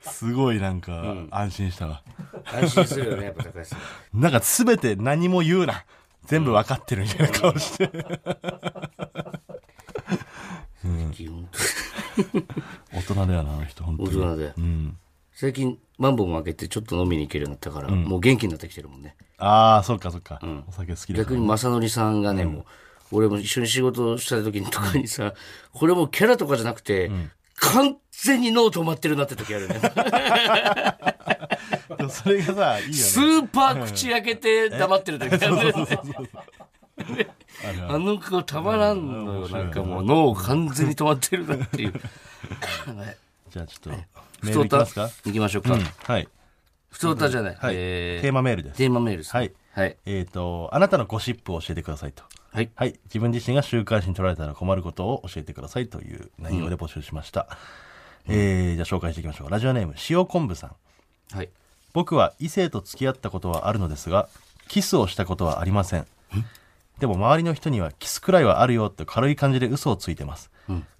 [0.00, 2.02] すごいなんか、安心したわ。
[2.44, 4.20] 安心するよね、やっぱ高橋さん。
[4.20, 5.84] なんか全て何も言うな。
[6.26, 7.90] 全部分かってるみたいな顔して。
[11.12, 11.48] 基本
[12.92, 14.08] 大人だよな、あの人、本当に。
[14.10, 14.52] 大人で。
[14.56, 14.98] うん。
[15.40, 19.14] 最近、マンボウも開けてちょっと飲みに行けるようになったから、もう元気になってきてるもんね。
[19.36, 20.40] ああ、そっかそっか。
[20.68, 21.18] お酒好きだから。
[21.18, 22.66] 逆に正則さんがね、も
[23.12, 25.34] う、俺も一緒に仕事をした時にとかにさ、
[25.72, 27.12] これもうキャラとかじゃなくて、
[27.54, 29.78] 完全に脳止まってるなって時あるね。
[31.96, 32.94] でもそれがさ、いいよね。
[32.94, 35.62] スーパー口開けて黙ってる時あるね。
[35.62, 35.72] ある
[36.98, 37.30] ある
[37.94, 39.48] あの子たまらんのよ。
[39.50, 41.92] なんかもう脳完全に止まってるなっていう。
[43.50, 44.00] じゃあちょっと、
[44.42, 45.10] メ普ールいき通ますか？
[45.24, 45.74] 行きましょうか。
[45.74, 45.80] うん。
[45.80, 46.28] はい。
[46.90, 47.54] 普通歌じゃない。
[47.54, 47.74] はい。
[47.76, 48.76] えーテーマメールです。
[48.76, 49.40] テーマメールですね。
[49.40, 49.52] はい。
[49.72, 49.96] はい。
[50.06, 52.24] えっ、と、あなたのゴシップを教えてくださいと。
[52.52, 52.70] はい。
[52.74, 52.98] はい。
[53.04, 57.46] 自分自身が週刊誌に取られたら困ることを教えてくださいという内容で募集しました。
[58.26, 59.50] えー、じゃあ紹介していきましょう。
[59.50, 61.36] ラジオネーム、塩昆布さん。
[61.36, 61.50] はい。
[61.92, 64.28] 僕は異性と付き合ったことはあるのですが、
[64.68, 66.06] キスをしたことはありません。
[66.98, 70.50] でも周りの人にはキスくらいはあるよって軽い感じで嘘をついてます。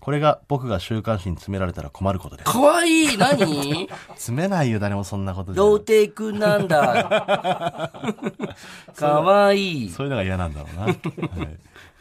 [0.08, 2.50] ここれが僕が週刊誌に詰められたら困ることです。
[2.50, 3.86] かわいい何？
[4.16, 5.56] 詰めないよ、誰もそんなことで。
[5.58, 7.92] 童貞くんなんだ。
[8.96, 9.90] かわいい。
[9.90, 10.82] そういうのが嫌なんだろうな。
[10.84, 10.98] はい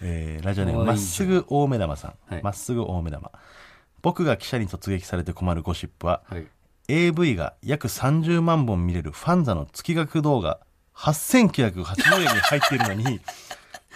[0.01, 2.43] えーラジオネーム、まっすぐ大目玉さはいん。
[2.45, 3.29] ま、っすぐ大目玉。
[4.01, 6.47] 僕が記者に突撃されて困るゴシップは、はい。
[6.87, 10.61] AV が約30万本見れるファンザの月額動画
[10.95, 13.19] 8980円に入っているのに、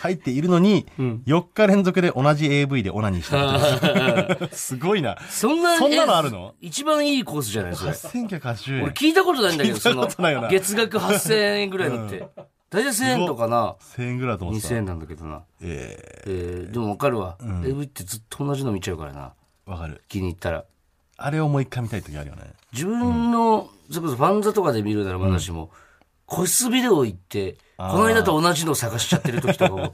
[0.01, 4.65] 入っているのに、4日連続で同じ AV でオナニーしたことです。
[4.73, 5.15] すごいな。
[5.29, 6.55] そんな、そんなのあるの？
[6.61, 7.91] え一番いいコースじゃないそれ。
[7.91, 8.83] 8980円。
[8.83, 10.07] 俺聞いたことないんだけど、その
[10.49, 12.27] 月額8000円ぐらいのって。
[12.71, 13.75] 大体1000円とかな。
[13.95, 14.73] 1000円ぐらいだと思ってた。
[14.73, 15.43] 2000円なんだけどな。
[15.61, 17.37] ええー、でもわかるわ。
[17.63, 19.33] AV ってずっと同じの見ちゃうからな。
[19.67, 20.01] ーわかる。
[20.07, 20.65] 気に入ったら。
[21.17, 22.53] あれをもう一回見たい時あるよね。
[22.73, 25.69] 自分の、それこそファンザとかで見るならまだしも、
[26.31, 29.93] 個室ビデオ行って、この間と同じの探しちゃってる時とかも、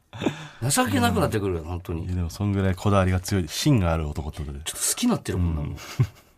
[0.70, 2.06] 情けなくなってくるよ、本当に。
[2.06, 4.60] でもそんぐらいこだわりが強い、芯がある男ってことで。
[4.60, 5.76] と好きになってるもんな、もう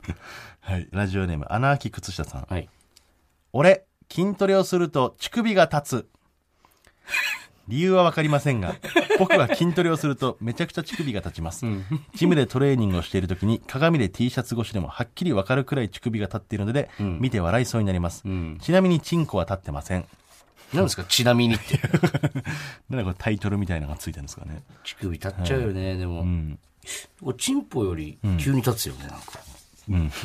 [0.58, 0.88] はい。
[0.90, 2.46] ラジオネーム、穴あき靴下さん。
[2.50, 2.68] はい。
[3.52, 6.08] 俺、筋トレをすると乳首が立つ。
[7.70, 8.74] 理由はわかりませんが、
[9.18, 11.64] 僕は筋トレをするとめちゃくちゃ乳首が立ちます。
[12.14, 18.24] ジムでトレーニングをしている時に鏡で T シャツ越しでもはっきりわかるくらい乳首が立っているので、見て笑いそうになります。
[18.60, 20.04] ちなみにチンコは立ってません。
[20.74, 21.04] 何ですか？
[21.04, 21.80] ちなみにって。
[22.90, 24.62] なんだこれタイトルみたいなのがついてるんですかね。
[24.84, 26.24] 乳首立っちゃうよね、でも。
[27.22, 29.20] これチンポより急に立つよね、なんか。
[29.88, 30.10] うん。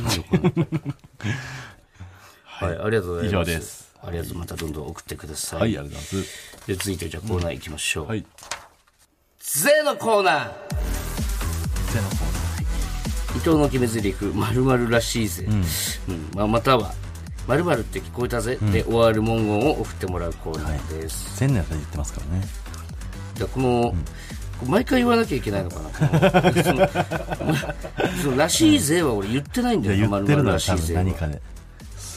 [2.43, 3.25] はい、ありがとうございます。
[3.27, 3.84] 以上です。
[4.03, 4.37] ありがとう。
[4.37, 5.59] またどんどん送ってください。
[5.59, 6.67] はい、ありがとうございます。
[6.67, 8.07] で、続いてじゃあコーナー行きましょう。
[8.07, 8.25] はい。
[9.39, 10.51] ゼのコーナー
[11.91, 12.39] せーのコーナ
[13.37, 15.63] 伊藤の決め台詞まるまるらしいぜ、うん
[16.33, 16.93] まあ、または
[17.47, 21.37] まるまるって聞こえたぜ、で終わる文言を送ってもらうコーナーです、ー。
[21.37, 22.43] 千年やったら言ってますからね。
[23.35, 23.93] じゃあこの、
[24.65, 25.89] 毎回言わなきゃいけないのかな
[28.23, 31.33] そのらしいぜは俺言ってないんだよな、言ってるのらしいぜ何かで。
[31.33, 31.39] す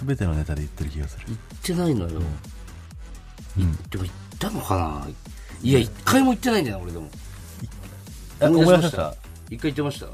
[0.07, 1.25] べてのネタで言ってる気がする。
[1.31, 4.07] ってないのよ、いでも言っ
[4.39, 5.09] たのかな。
[5.63, 7.09] いや一回も言ってないんだよな俺でも。
[8.41, 9.15] あ思い出しました。
[9.51, 10.07] 一回言ってました。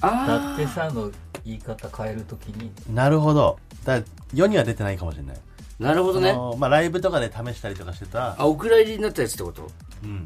[0.00, 1.10] あだってさの
[1.44, 2.70] 言い方変えるときに。
[2.92, 3.58] なるほど。
[3.84, 4.02] だ
[4.34, 5.36] 世には出てないかもしれない。
[5.36, 6.30] あなるほどね。
[6.30, 8.40] あのまあ、ライブとかで試したりとかしてた。
[8.40, 9.70] あお蔵入りになったやつってこと？
[10.02, 10.24] うん。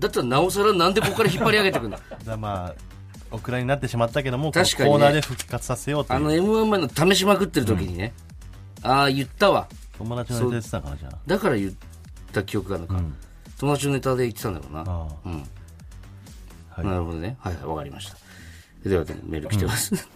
[0.00, 1.98] だったらなおさらなんでここから引っ張り上げてくんだ？
[2.24, 2.74] だまあ、
[3.30, 4.90] お蔵になってしまったけども、確かにね。
[4.90, 6.16] コーナーで復活させようという。
[6.16, 8.12] あの M1 前の試しまくってる時にね、
[8.82, 9.68] ああ言ったわ。
[9.98, 11.18] 友達のネタ言ってたからじゃあ。
[11.26, 11.72] だから言っ
[12.32, 13.02] た記憶があるのか、
[13.58, 14.84] 友達のネタで言ってたんだろうな。
[14.86, 15.32] あうん、
[16.70, 16.86] はい。
[16.86, 17.36] なるほどね。
[17.40, 18.16] はいはいわかりました。
[18.88, 19.92] では、ね、メール来てます、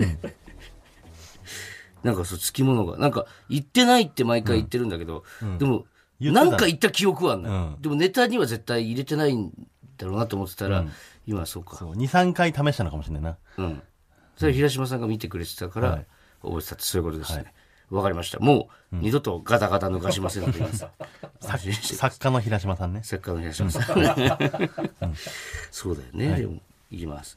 [2.05, 2.97] なんかそうつきものが。
[2.97, 5.25] なんか言ってないって毎回言ってるんだけど、
[5.59, 5.85] でも
[6.21, 6.45] 言ってた。
[6.45, 7.83] なんか言った記憶はあんのよ、うん。
[7.83, 9.51] でもネタには絶対入れてないん
[9.97, 10.85] だろうなと思ってたら、
[11.27, 13.37] 今はそうかそう、2、3回試したのかもしれないな。
[13.59, 13.83] うん。
[14.37, 16.07] それ平島さんが見てくれてたから、はい
[16.43, 17.53] 覚えてたってそういうことですね。
[17.91, 18.39] わ、かりました。
[18.41, 20.61] もう、二度とガタガタ抜かしませんので、
[21.41, 23.03] 作家の平島さんね。
[23.05, 23.85] 作家の平島さん。
[25.71, 26.41] そうだよね。
[26.41, 27.37] でも、いきます。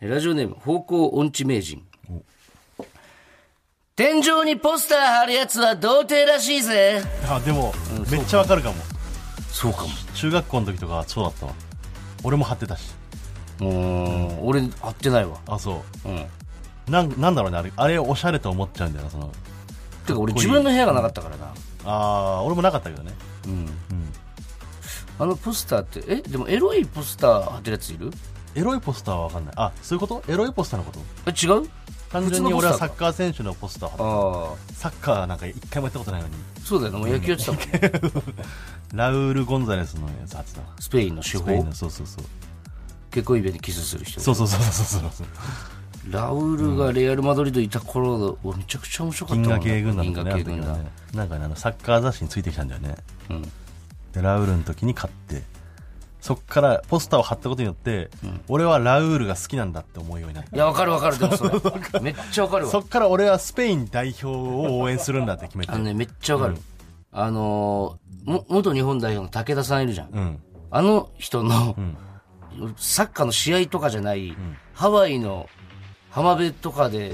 [0.00, 1.84] えラジオネーム、方向音痴名人。
[3.96, 7.02] 天井にポスター貼るやつは童貞らしいぜ。
[7.28, 7.74] あ、でも、
[8.08, 8.76] めっちゃわかるかも。
[9.50, 9.88] そうかも。
[10.14, 11.52] 中学校の時とかはそうだったわ。
[12.22, 12.94] 俺も貼ってたし。
[13.60, 15.38] もう、俺、貼ってないわ。
[15.46, 16.16] あ、そうん。
[16.16, 16.26] う。
[16.90, 19.30] なん、なんだろうね、あれ、あれおしゃれと思っちゃうんだよな、その。
[20.06, 21.52] てか、俺自分の部屋がなかったからな。
[21.84, 23.12] あー、俺もなかったけどね。
[23.46, 23.68] うん。
[25.20, 28.12] あのポスターって、え、でもエロいポスター貼ってるやついる？
[28.54, 29.54] エロいポスターはわかんない。
[29.56, 30.32] あ、そういうこと？
[30.32, 31.00] エロいポスターのこと？
[31.26, 31.68] え、違う？
[32.08, 36.34] 単純に俺はサ普ッカー選手のポスター貼ってサッカーなんか一回もやったことないのに。
[36.64, 37.92] そうだよね、もう野球やってたもんね。
[38.94, 40.66] ラウール・ゴンザレスのやつ貼ってたわ。
[40.78, 41.38] スペインの手法？
[41.38, 42.24] スペインの、そうそうそう。
[43.10, 44.20] 結婚イベントでキスする人。
[44.20, 45.26] そうそうそうそうそうそう。
[46.10, 50.86] ラウールがレアル・マドリードいた頃、うわめちゃくちゃ面白かった銀河系軍団ね、河系軍団。
[51.14, 52.96] なんかね、あの、サッカー雑誌についてきたんだよね。
[53.30, 53.42] うん。
[54.12, 55.42] で、ラウールの時に買って、
[56.20, 58.10] そっからポスターを貼ったことによって、
[58.48, 60.54] 俺はラウールが好きなんだって思うようになって。
[60.54, 61.50] いや、わかるわかる、でもそれ。
[62.00, 62.70] めっちゃわかるわ。
[62.70, 65.72] そっから俺はスペイン代表を応援するんだって決めて。
[65.72, 66.56] あのね、めっちゃわかる。
[67.12, 70.08] あのー、も元日本代表の武田さんいるじゃん。
[70.10, 70.38] うん。
[70.70, 71.76] あの人の、
[72.76, 74.36] サッカーの試合とかじゃない、
[74.74, 75.48] ハワイの
[76.10, 77.12] 浜辺とかで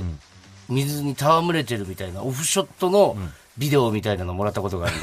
[0.68, 3.16] 水に戯れてるみたいなオフショットの
[3.56, 4.96] ビデオみたいなのもらったことがある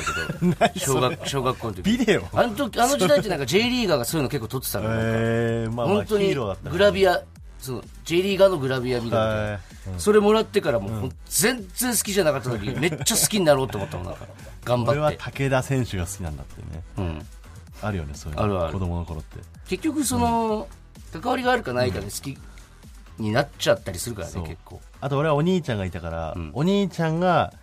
[0.47, 1.83] んだけど、 小学小学校の時。
[1.83, 2.27] ビデオ？
[2.33, 4.91] あの時、あの時代ってなんか J リーガーがそういうの結構撮ってたのよ。
[4.95, 7.21] えー、本当にグラビア、
[7.59, 9.25] その J リーガーのグラビアみたいな。
[9.25, 9.59] はい
[9.97, 14.27] それもらってからもう全然好きじゃなかったのに、めっちゃ好きになろうと思ったもんなんか
[14.63, 15.43] 頑俺は張って。
[15.43, 16.83] 武田選手が好きなんだってね。
[16.97, 17.25] うん。
[17.81, 18.43] あるよね、そういうの。
[18.43, 18.73] あるある。
[18.73, 19.37] 子供の頃って。
[19.67, 20.67] 結局その、
[21.13, 22.37] 関わりがあるかないかで好き
[23.17, 24.43] になっちゃったりするからそう。
[24.43, 24.81] ね結構。
[25.01, 27.53] あと俺はお兄ちゃんがいたから、お兄ちゃんが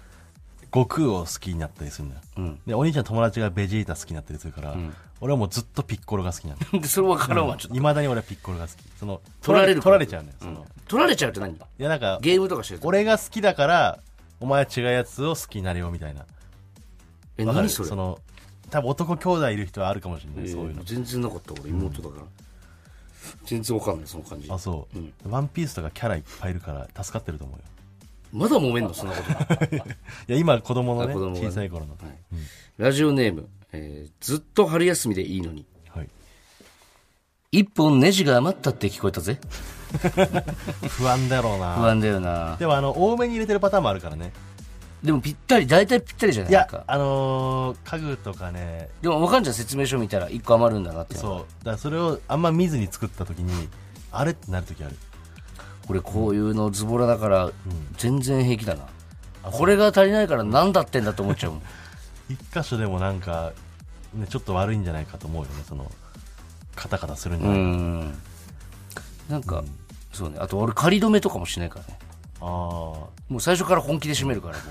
[0.72, 2.20] 悟空を好きになったりするんだよ。
[2.36, 2.60] うん。
[2.66, 4.76] で、お兄ちゃんの友達がベジータ好きになったりするから、
[5.20, 6.78] 俺はもうずっとピッコロが好きなんだよ。
[6.80, 7.76] で それ分からんわちょっと。
[7.76, 8.82] いまだに俺はピッコロが好き。
[8.98, 10.38] その、取られる取られちゃうんだよ。
[10.40, 12.88] その、取られちゃうって何いやなんか、ゲームとかしてると。
[12.88, 13.98] 俺が好きだから、
[14.40, 16.24] お前は違うやつを好きになれよみたいな。
[17.38, 17.66] えわかる？
[17.66, 18.18] 何それその、
[18.70, 20.84] 多分男兄弟いる人はあるかもしれない、えーそういうの。
[20.84, 22.22] 全然なかった俺妹だから、
[23.44, 24.86] 全然わかんないその感じあ、そ
[25.24, 27.64] う、ワンピースとかキャラいっぱいいるから助かってると思うよ。
[28.32, 29.22] まだ揉めんのそんなこ
[29.56, 29.78] と い
[30.28, 31.96] や、今子供のね、供がね小さい頃の。
[32.76, 36.08] ラジオネーム、えーずっと春休みでいいのにはい。
[37.50, 39.38] 一本ネジが余ったって聞こえたぜ
[40.88, 41.76] 不安だろうな。
[41.76, 44.32] 不安だよなでもあの、多めに入れてるパターンもあるからね。
[45.02, 46.50] でもぴったり大体ぴったりじゃない？
[46.50, 51.46] いやなんか、あのー家具とかね、でも分かんじゃん説明書見たら一個余るんだなっていうのそう。
[51.60, 53.68] だからそれをあんま見ずに作った時に、
[54.10, 54.96] あれってなる時ある。
[55.88, 57.50] 俺こういうのズボラだから
[57.96, 58.86] 全然平気だな、
[59.42, 61.62] これが足りないから何だってんだと思っちゃうもん。
[62.28, 63.52] 一箇所でもなんか、
[64.14, 65.90] ね、ちょっと悪いんじゃないかと思うよね、その、
[66.74, 67.68] カタカタするんじゃうないか。
[67.68, 68.18] ん。
[69.30, 69.64] なんか、
[70.12, 70.36] そうね。
[70.40, 71.98] あと俺仮止めとかもしないからね
[72.40, 72.46] ああ。
[72.46, 74.62] もう最初から本気で締めるからも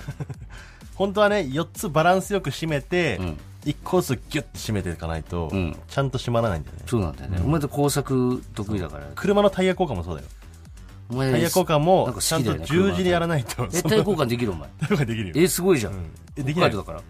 [0.95, 3.37] 本当はね、4つバランスよく締めて、ん。
[3.65, 5.77] 1個ずつギュッて締めていかないと、ん。
[5.87, 6.83] ちゃんと締まらないんだよね。
[6.85, 6.89] う。
[6.89, 9.05] そうなんだよね、お前と工作得意だから。
[9.15, 10.27] 車のタイヤ交換もそうだよ。
[11.09, 14.69] お前タイヤ交換も、ちゃんと十字でやらないと、えタイヤ交換できるお前？
[14.79, 15.33] タイヤ交換できるよ。
[15.35, 15.93] えすごいじゃん、
[16.35, 17.01] えできないだから。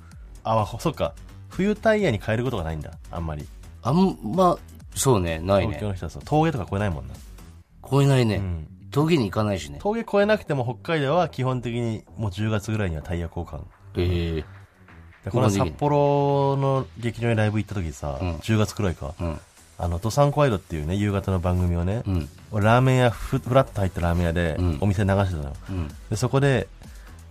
[0.44, 1.14] あ、まあ、そっか。
[1.50, 3.48] 冬タイヤに変えることがないんだ、あんまり。
[3.84, 4.58] あんま
[4.96, 5.76] そうねないね。
[5.76, 6.22] 東京の人はそう。
[6.26, 7.14] 峠とか越えないもんな。
[7.90, 8.68] 超えないね、ん
[8.98, 9.78] 峠に行かないしね。
[9.80, 13.62] 峠越えなくても北海道は基本的にもう10月ぐらいにはタイヤ交換。
[13.96, 14.46] ええ。
[15.26, 18.38] でこの札幌の劇場にライブ行った時さ、ん。
[18.38, 19.40] 10月くらいか、うん。
[19.78, 22.30] あの、ドサンコワイドっていうね、夕方の番組をね、うん。
[22.52, 24.78] 俺ラーメン屋ふ、フラッと入ったラーメン屋で、ん。
[24.82, 25.54] お店流してたのよ。
[25.70, 25.88] うん。
[26.10, 26.68] で、そこで、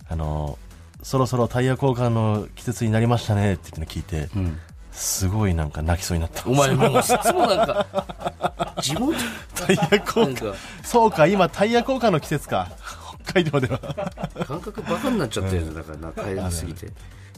[0.07, 0.57] あの、
[1.03, 4.59] そろそろタイヤ交換の季節になりましたねって言っての聞いて、うん
[4.97, 6.49] すごいなんか泣きそうになった。
[6.49, 7.85] お前もういつもなんか
[8.81, 9.15] 地元
[9.53, 10.51] タイヤ交換。
[10.51, 12.71] かそうか、今タイヤ交換の季節か。
[13.23, 13.79] 北海道では。
[14.45, 16.87] 感覚バカになっちゃってるんだからな帰りすぎて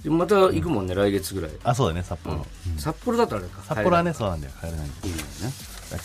[0.03, 2.45] でまた行くもんね、来月ぐらいあ、そうだね、札幌。
[2.77, 4.53] 札幌だとあれか札幌はね、そうなんだよ。
[4.61, 5.19] 帰れないいいね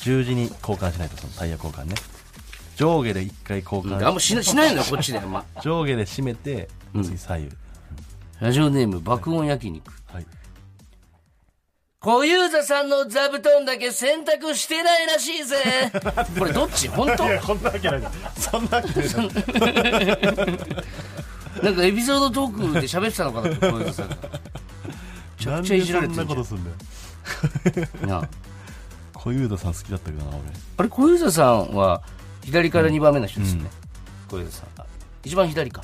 [0.00, 1.94] 十字に交換しないと、そのタイヤ交換ね。
[2.74, 4.04] 上下で一回交換。
[4.04, 6.68] あんましなしないのよこっちで、ま、上下で締めて、
[7.04, 7.50] 次左右。
[8.40, 10.26] ラジオネーム爆音焼肉はい。
[12.04, 15.56] 小遊三さんの座布団だけ洗濯してないらしいぜ。
[16.38, 16.86] これどっち？
[16.88, 17.24] 本当？
[17.24, 18.02] いや、こんなわけない。
[18.38, 19.08] そんなわけない。
[21.64, 24.08] なんかエピソードトークで喋ってたのかな小遊三さん。
[24.10, 24.18] がめ
[25.38, 26.56] ちゃくちゃいじられてなんるじゃ
[28.06, 28.28] んな
[29.14, 30.40] 小遊三さん好きだったけどな、俺。
[30.76, 32.02] あれ小遊三さんは
[32.44, 33.70] 左から2番目の人ですね、
[34.30, 34.84] 小遊三さん。
[34.84, 34.86] あ
[35.24, 35.82] 一番左か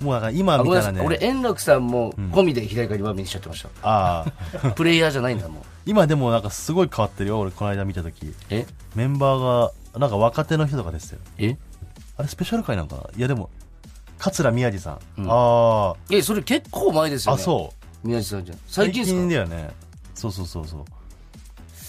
[0.00, 1.00] もう今見たらね。
[1.00, 4.26] 俺円楽さんも込みで左から2番目にしちゃってました、あ
[4.64, 4.70] あ。
[4.76, 8.34] プレイヤーじゃないんだもう今でもなんかすごい変わってるよ、俺この間見たとき。
[8.50, 8.66] え？
[8.94, 9.62] メンバー
[9.94, 11.18] が、なんか若手の人とかですよ。
[11.38, 11.56] え？
[12.16, 13.02] あれスペシャル回なんかな？
[13.16, 13.50] いやでも、
[14.18, 14.98] 桂宮治さん。
[15.28, 17.32] あえそれ結構前ですあ。
[17.32, 17.72] よねあ、そ
[18.04, 18.08] う。
[18.08, 19.28] 宮地さんじゃん最近ですか？
[19.28, 19.70] だよね。
[20.14, 20.84] そうそうそうそう。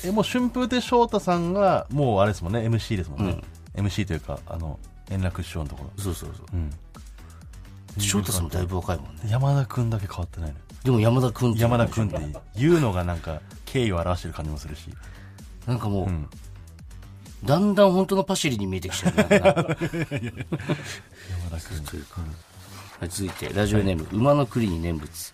[0.03, 3.41] え、もう春風亭昇太さんが、もうあれですもんね、MC ですもんね。
[3.75, 4.77] MC というか、あの、
[5.09, 6.03] 円楽師匠のところ。
[6.03, 6.69] そうそうそううん。
[7.97, 9.21] 翔太さんもだいぶ若いもんね。
[9.27, 10.57] 山田くんだけ変わってないの。
[10.83, 12.17] でも山田君って山田くんって
[12.55, 14.89] 言うのがなんか、敬意を表してる感じもするし。
[15.65, 16.27] なんかもう、ん。
[17.43, 19.75] だんだん本当のパシリに見えてきちゃう 山田くん。
[21.85, 22.21] というか
[22.99, 25.33] はい続いてラジオネーム、馬の栗に念仏。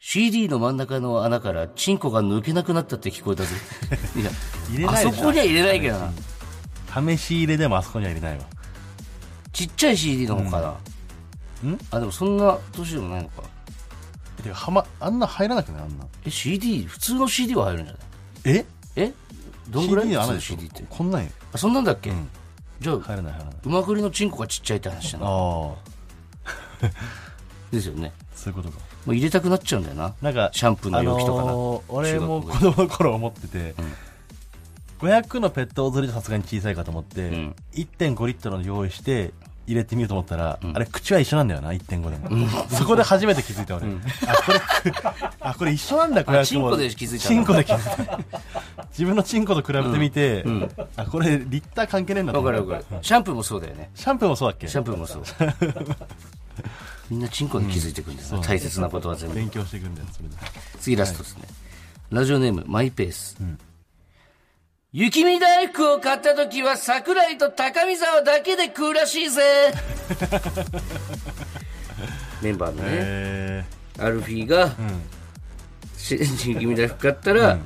[0.00, 3.50] CD の真ん中の穴からチンコが抜けなくなったって聞こえたぜ。
[4.20, 5.16] いやあ入れないでしょ。
[5.16, 6.12] そこには入れないけどな。
[7.16, 8.44] 試し入れでもあそこには入れないわ。
[9.52, 10.74] ちっちゃい CD の方かな、
[11.64, 11.70] うん。
[11.72, 11.78] ん？
[11.90, 13.42] あでもそんな年でもないのか。
[14.42, 16.06] てか、はま、あんな入らなくないあんな。
[16.26, 18.02] え CD 普通の CD は入るんじゃない？
[18.58, 18.64] え？
[18.96, 19.12] え？
[19.68, 20.84] どんぐらい？CD の CD って。
[20.88, 21.30] こんなんよ。
[21.52, 22.28] あそんなんだっけ、ん。
[22.80, 23.54] じゃあ入らない入らない。
[23.64, 25.26] 馬栗のチンコがちっちゃいって話だな。
[25.26, 25.74] ああ、
[27.70, 28.12] ですよね。
[28.34, 28.78] そういうことか。
[29.06, 30.14] もう入れたくなっちゃうんだよな。
[30.22, 33.74] なんか、シャンプーの容器とかなあのー俺も中子供の頃思ってて、
[35.00, 37.54] 500のペットボトルじゃさすがに小さいかと思って、ん。
[37.74, 39.32] 1.5リットルの用意して、
[39.66, 42.48] 入れてみようと思ったら、あれ口は一緒なんだよな、1.5でも。
[42.68, 43.86] そこで初めて気づいた俺。
[43.86, 44.60] あ、これ、
[45.40, 46.44] あ、これ一緒なんだ、500も。
[46.44, 48.18] チンコで気づいたチンコで気づいた。
[48.90, 50.44] 自分のチンコと比べてみて、
[50.96, 52.98] あ、これリッター関係ねえんだとわかるわかる。
[53.02, 53.90] シャンプーもそうだよね。
[53.94, 54.66] シャンプーもそうだっけ？
[54.68, 55.22] シャンプーもそう。
[57.10, 59.34] みんなチンコに気づいてくるんだよな、大切なことは全部。
[59.36, 60.34] 勉強していくんだよ、それで。
[60.80, 61.42] 次ラストですね、
[62.10, 63.36] ラジオネームマイペース、
[64.94, 69.72] 雪見大福を買った時は桜井と高見沢だけで食うらしいぜ。
[72.42, 73.64] メンバーのね、え
[73.98, 74.74] アルフィーが、
[75.96, 77.58] し雪見大福買ったら、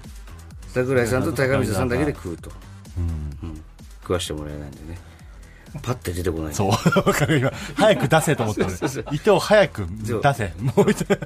[0.72, 2.52] 桜井さんと高見沢さんだけで食うと、
[2.96, 3.00] う。
[3.00, 3.60] ん。
[4.02, 4.98] 食わしてもらえないんでね。
[5.82, 6.52] パッて出てこない。
[6.52, 6.68] ー、そう。
[6.68, 7.52] わかる今。
[7.74, 9.14] 早く出せと思って俺そうそうそう。
[9.14, 10.52] 糸を早く出せ。
[10.60, 11.18] もう一度。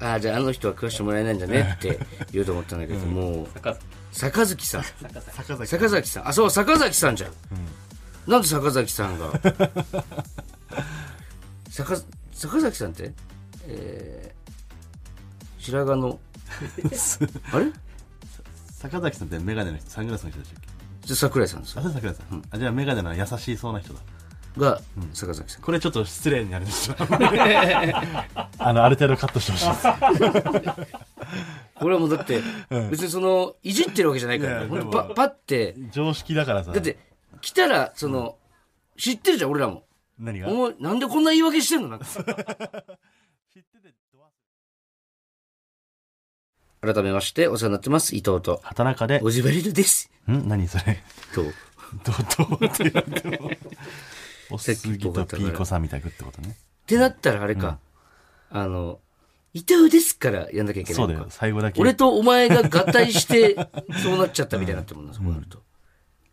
[0.00, 1.98] ああじゃああの人は食わしてもらえないんだねって
[2.32, 3.48] 言うと思ったんだけど、もう
[4.14, 4.82] 坂崎さん。
[4.84, 5.66] 坂崎。
[5.66, 6.28] 坂崎さん。
[6.28, 7.32] あそう坂崎さんじゃん、
[8.30, 9.32] なんで坂崎さんが？
[11.68, 11.96] 坂
[12.32, 13.12] 坂崎さんって？
[13.66, 16.18] えー、白髪の。
[17.52, 17.66] あれ？
[18.78, 20.68] 坂崎さんってメガネの人、サングラスの人でしたっけ？
[21.06, 22.42] じゃあ桜井さんですあ、桜井さん。
[22.50, 24.00] あ、じゃあメガネの優しそうな人だ。
[24.56, 24.80] が
[25.12, 27.04] 坂崎さん、これちょっと失礼になりました。
[28.58, 29.82] あの、ある程度カットしてほしいです。
[31.74, 32.40] これはもうだって、
[32.90, 35.74] 別にそのいじってるわけじゃないから、いやほんとでもパパッて。
[35.90, 36.72] 常識だからさ。
[36.72, 36.96] だって
[37.40, 38.36] 来たらその、
[38.96, 39.84] 知ってるじゃん俺らも。
[40.18, 40.48] 何が？
[40.48, 41.88] お前なんでこんな言い訳してんの？
[41.88, 42.06] なんか。
[46.80, 48.60] 改めましてお世話になってます伊藤と。
[48.62, 50.10] 畑中で、おじばりるです。
[50.30, 50.46] ん？
[50.46, 51.02] 何それ？
[51.34, 51.50] とど、
[52.46, 53.50] どうって言っても。
[54.50, 56.50] おすさっきっぎとピーコさんみたいにってことね。
[56.50, 57.78] ってなったらあれか、
[58.50, 59.00] あの
[59.54, 61.80] 伊藤ですからやんなきゃいけないそうだよ、最後だけ。
[61.80, 63.56] 俺とお前が合体して
[64.02, 65.62] そうなっちゃったみたいになってるもんな、そうなると。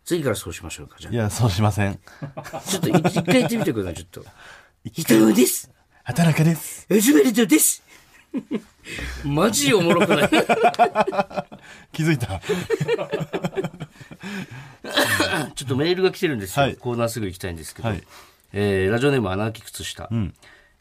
[0.04, 2.00] 次からそうしましょうかじゃいや、そうしません。
[2.36, 4.26] あちょっと一一回言ってみてくださいちょっと。
[4.84, 5.72] 伊藤です。
[6.04, 6.88] 畑中です。
[6.90, 7.84] おじばりるです
[9.26, 10.30] マジおもろくない
[11.92, 12.40] 気づいた
[15.56, 16.66] ちょっとメールが来てるんですよ。
[16.66, 17.90] はいコーナーすぐ行きたいんですけど。
[17.90, 18.04] はい
[18.54, 20.10] えーラジオネーム穴あき靴下。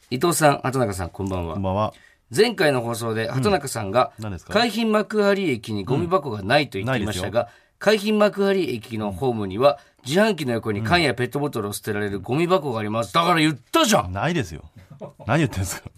[0.09, 1.53] 伊藤さん、畑中さん、こんばんは。
[1.53, 1.93] こんばんは。
[2.35, 4.53] 前回の放送で畑中さんが、何ですか？
[4.53, 7.47] 海浜幕張駅にゴミ箱がないと言っていましたが、
[7.79, 13.13] 海浜幕張駅のホームには、自販機の横に缶やペットボトルを捨てられるゴミ箱があります。
[13.13, 14.63] だから言ったじゃんないですよ。
[15.25, 15.89] 何言ってんですか？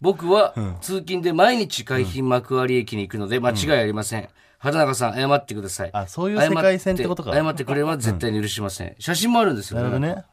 [0.00, 4.28] 僕は通勤で毎日海浜幕張駅に行くので間違いありません。
[4.58, 5.90] 畑中さん、謝ってください。
[5.92, 8.96] あそういう世界線ってことか謝って謝ってくれは絶対に許しません。
[8.98, 10.24] 写真もあるんですよなるほどね。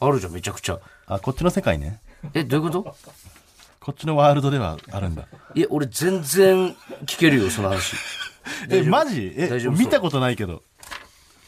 [0.00, 0.78] あるじゃん、めちゃくちゃ。
[1.06, 2.00] あ、こっちの世界ね。
[2.34, 2.96] え、どういうこと？
[3.80, 5.26] こっちのワールドではあるんだ。
[5.54, 7.96] いや、俺全然聞けるよ、その話。
[8.70, 9.34] え、マジ？
[9.36, 10.62] え見たことないけど。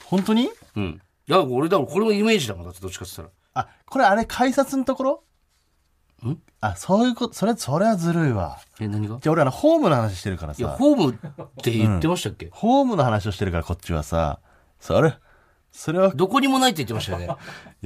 [0.05, 0.51] 本当に？
[0.76, 1.01] うん。
[1.28, 3.66] いや、俺、だこれもイメージだもん、だってどっちかって言ったら。
[3.66, 5.12] あ、これあれ改札のところ？
[5.12, 5.18] ん
[6.61, 8.59] あ、そういうこと、それ、それはずるいわ。
[8.81, 9.18] え、何が？
[9.21, 10.77] じゃあ俺あの、ホームの話してるからいや、さ。
[10.77, 11.14] ホームっ
[11.62, 14.41] て言ってましたっけ、ホームの話をしてるからこっちはさ、
[14.79, 15.14] それ、
[15.73, 17.29] それは、どこにもないって言ってましたよね。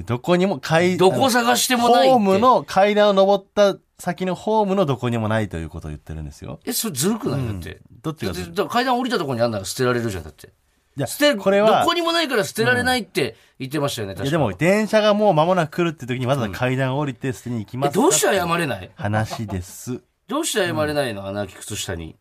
[0.05, 2.09] どこにも階どこ探してもない。
[2.09, 6.59] ホームの階段を登った先のホームのどこにもないということを言ってるんですよ。
[6.65, 7.47] え、それずるくない？
[7.47, 7.81] だって。
[8.03, 10.53] どっちがずる階段降りたところにあんなら捨てられるじゃん、だって。
[10.97, 18.91] いや、捨て、これはどこにもないから捨てられないって言ってましたよね、確かいやでも、電車がもう間もなく来るって時にわざわざ階段を降りて捨てに行きまえ、すかどうして謝れない？
[18.95, 20.01] 話です。
[20.29, 22.17] どうして謝れないの、穴あき靴下に。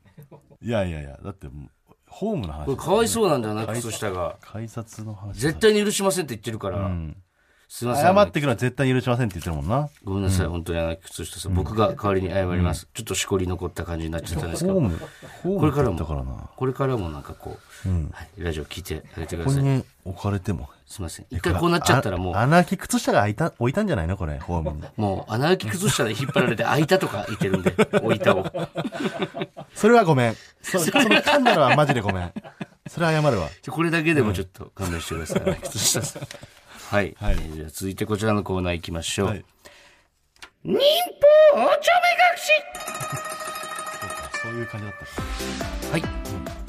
[0.61, 2.65] いやいやいや、だってもう、ホームの話。
[2.65, 4.37] これかわいそうなんだよ、穴あき靴下が。
[4.41, 5.39] 改札の話。
[5.39, 6.89] 絶対に許しませんって言ってるから。
[7.75, 8.13] すいません。
[8.13, 9.89] 謝ってくるのは絶対許しませんって言ってるもんな。
[10.03, 11.55] ごめんなさい、本当に穴あき靴下さん。
[11.55, 12.87] 僕が代わりに謝ります。
[12.93, 14.79] ちょっとしこり残った感じになっちゃったんですけど。
[14.79, 16.49] これからも。
[16.55, 17.57] これからもなんかこ
[17.87, 19.55] う、はい、ラジオ聞いてあげてください。
[19.55, 20.69] ここに置かれても。
[20.85, 21.25] すいません。
[21.31, 24.17] 一回こうなっちゃったらもう、あ穴開き靴下が開いた、置いたんじゃないの？
[24.17, 24.83] これ、ホームに。
[24.95, 28.45] もう穴あき靴下で引っ張られて開いたとか言ってるんで、 置いたを。
[29.73, 30.35] それはごめん。
[30.61, 32.31] そその噛んだのはマジでごめん。
[32.87, 33.49] それは謝るわ。
[33.67, 35.55] これだけでもちょっと勘弁してください。
[35.63, 36.23] 靴下さん。
[36.93, 37.15] はい。
[37.19, 39.27] はいえーじゃあ続いてこちらのコーナー行きましょう。
[39.29, 39.43] はい
[40.63, 40.79] 忍法
[41.55, 41.73] おちょめ隠
[42.37, 42.51] し
[44.43, 44.95] そういう感じだっ
[45.81, 45.91] た。
[45.91, 46.03] はい。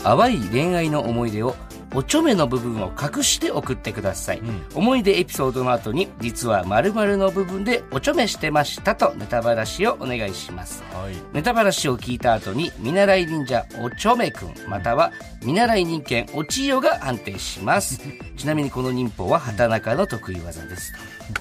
[0.02, 1.54] 淡い恋愛の思い出を
[1.95, 4.42] おちょめの部分を隠して送ってください。
[4.74, 10.82] 思い出エピソードの後に、実は〇〇の部分でおちょめしてましたとネタばらしをお願いします。
[10.92, 11.14] はい。
[11.32, 15.12] ネタばらしを聞いた後に、見習い忍者おちょめくん、または
[15.45, 18.01] 見習い人間おちよが判定します。
[18.36, 20.92] ちなみにこの忍法は畑中の得意技です。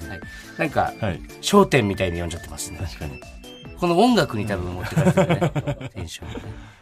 [0.08, 0.22] はい。
[0.58, 1.22] なんか、はい。
[1.42, 2.78] 焦点みたいに読んじゃってますね。
[2.80, 3.20] 確かに。
[3.80, 5.90] この音楽に多分持ってかれてるね。
[5.94, 6.28] テンション。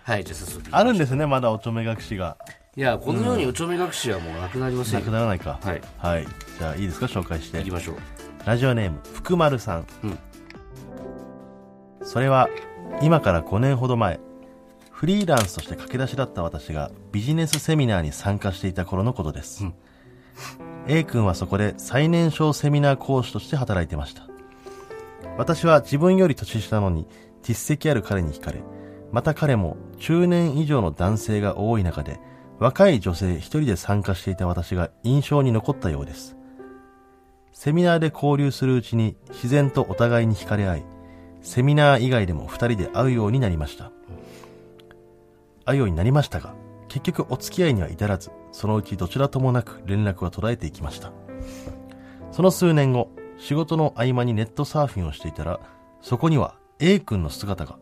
[0.03, 0.67] はい、じゃあ早速。
[0.72, 2.38] あるんですね、まだおちょめ隠しが。
[2.78, 5.11] いや、このようにおちょめ隠しはもうなくなりませなんくよ。
[5.11, 5.59] ならないか。
[5.61, 5.82] はい。
[5.97, 6.26] はい。
[6.57, 7.07] じゃあいいですか？
[7.07, 7.72] 紹介して行き。
[7.72, 7.95] ましょう。
[8.45, 9.86] ラジオネーム、福丸さん。
[10.03, 10.17] うん
[12.03, 12.49] それは、
[13.01, 14.19] 今から5年ほど前、
[14.89, 19.63] フリーランスとして駆け出しだった私がビジネスセミナーに参加していた頃のことです。
[19.65, 19.74] うん
[20.88, 24.28] A 君はそこで最年少セミナー講師として働いてました。
[25.38, 27.05] 私は自分より年下なのに
[27.43, 28.63] 実績ある彼に惹かれ、
[29.11, 32.19] また彼も中年以上の男性が多い中で、
[32.62, 36.38] 若い女性一人で参加していた私が印象に残ったようです。
[37.51, 40.84] セミナーで交流するうちに自然とお互いに惹かれ合い、
[41.41, 43.91] セミナー以外でも二人で会うようになりました。
[45.66, 46.53] 会うようになりましたが、
[46.88, 51.12] 結局お付き合いには至らず、そのうちどちらともなく連絡は途絶えていきました。
[52.32, 53.09] その数年後、
[53.39, 55.59] 仕事の合間にネットサーフィンをしていたら、
[55.99, 57.80] そこには A 君の姿が。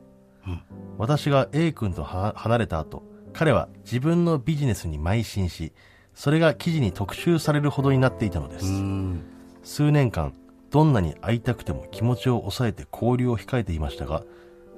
[0.97, 3.03] 私が A 君とは離れた後、
[3.33, 5.73] 彼は自分のビジネスに邁進し、
[6.13, 8.65] それが記事に特集されるほどになっていたのです。
[8.65, 9.23] うん。
[9.63, 10.33] 数年間、
[10.69, 14.23] どんなに会いたくても気持ちを抑えて交流を控えていましたが、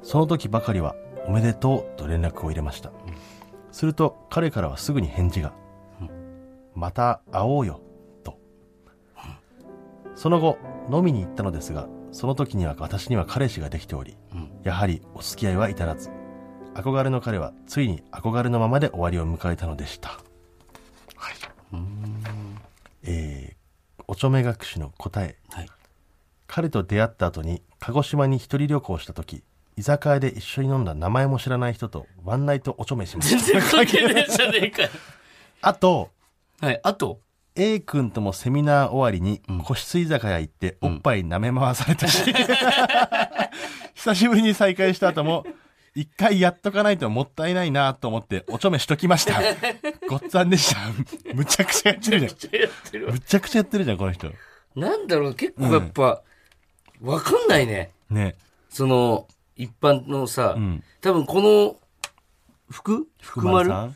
[0.04, 0.96] その時ばかりは
[1.28, 2.92] おめでとうと連絡を入れました。
[3.72, 5.54] すると彼からはすぐに返事が、
[6.76, 7.82] また会おうよ、
[8.24, 8.38] と。
[10.16, 10.58] その後、
[10.92, 14.18] 飲みに行ったのですが、その時には私には彼氏ができており、
[14.64, 16.12] やはりお付き合いは至らず、
[16.74, 20.10] 憧れの彼はついに憧れのままで終わりを迎えたのでした。
[21.16, 21.34] はい。
[23.04, 25.38] えー、おちょめ学士の答え。
[25.50, 25.70] はい。
[26.48, 29.44] 彼と出会った後に鹿児島に一人旅行した時
[29.78, 34.90] 居酒屋で一緒に飲んだ名前も知らない人とワンナイトおちょめしま全した然関係ないじゃねえかよ。
[35.62, 36.10] あと
[36.60, 36.80] はい。
[36.84, 37.20] あと、
[37.56, 42.24] A 君ともセミナー終わりに個室居酒屋行っておっぱい舐め回されたし、
[43.96, 45.46] 久しぶりに再会した後も
[45.94, 49.42] 一回やっとかないともったいないなと思っておちょめしときました
[50.08, 50.80] ごっつぁんでした
[51.34, 52.32] むちゃくちゃやってるじや
[52.68, 54.32] ってるわゃんむちゃくちゃやってるじゃんこの人
[54.76, 56.22] なんだろう、結構やっぱ、
[57.02, 57.92] わかんないね。
[58.10, 58.36] ね
[58.70, 61.76] その、一般のさ、ん多分この、
[62.70, 63.96] 福福丸さん？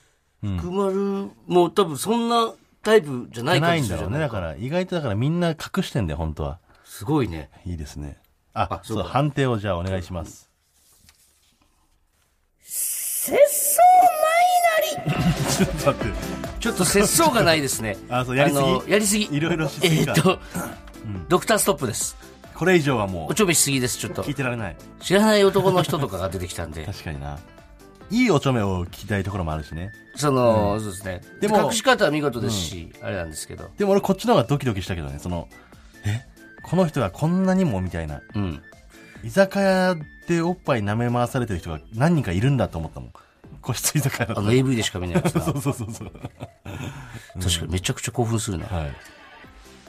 [0.58, 1.30] 福丸？
[1.48, 4.16] も多分そんなタイプじゃないかもしないんだろうね。
[4.16, 4.28] れない。
[4.28, 6.60] だから、意外とだからみんな隠してんだよ、本当は。
[6.84, 7.50] すごいね。
[7.66, 8.18] いいですね。
[8.54, 10.50] あ、あそうそうか判定をじゃあお願いします。
[13.26, 13.82] 節操
[15.58, 16.20] ちょっと待って。
[16.60, 17.98] ちょっと節操がないですね。
[18.08, 18.62] あそうやりすぎ？
[18.62, 19.36] のやりすぎ。
[19.36, 20.40] いろいろしすぎかえーっと、
[21.28, 22.16] ドクターストップです。
[22.54, 24.36] これ以上はもうおちょめしすぎです、ちょっと聞い。
[24.36, 24.76] てられない。
[25.02, 26.86] 知らない男の人とかが出てきたんで。
[26.86, 27.40] 確かにな。
[28.12, 29.92] いいおちょめを聞きたいところもあるしね。
[30.16, 31.22] その、そうですね。
[31.42, 33.72] でも隠し方は見事ですし、あれなんですけど。
[33.76, 35.48] でも俺こっちの方がドキドキしたけどね、その、
[36.06, 36.22] え？
[36.64, 38.22] この人がこんなにもみたいな。
[38.36, 38.62] うん。
[39.26, 39.96] 居酒屋
[40.28, 43.14] でおっぱい舐め回されてる人が何人かいるんだと思ったもん。
[43.60, 44.40] 個室居酒屋だと。
[44.40, 45.42] あの AV でしか見ないやつな。
[45.42, 46.12] そうそうそうそう。
[47.42, 48.68] 確かにめちゃくちゃ興奮するな。
[48.68, 48.92] はい。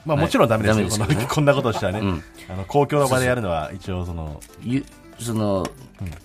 [0.05, 0.85] まあもちろんダメですよ。
[0.85, 4.83] ですけどね こんなことしたらね、んあの、公共の場でやるのは一応その、ゆ、
[5.19, 5.69] その、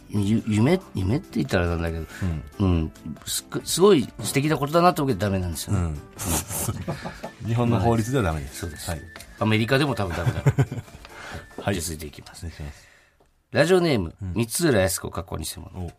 [0.09, 2.07] ゆ夢、夢って言ったらなんだけど、
[2.61, 2.93] うん、
[3.27, 5.99] すすごい素敵なことだなと思うけどダメなんですよね。
[7.47, 8.61] 日本の法律ではダメです。
[8.61, 9.03] そうですはい。
[9.39, 10.43] アメリカでも多分ダメだ。
[11.61, 11.79] はい。
[11.79, 12.49] 続いていきますお。
[12.49, 12.92] 願いします。
[13.53, 15.87] ラジオネーム、三浦靖子過去偽物。
[15.87, 15.91] お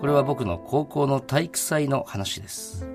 [0.00, 2.88] これは僕の高校の体育祭の話です。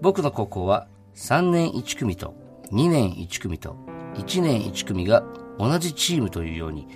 [0.00, 2.34] 僕の高校は3年1組と
[2.72, 3.76] 2年1組と
[4.14, 5.24] 1年1組が
[5.58, 6.88] 同じチームというように、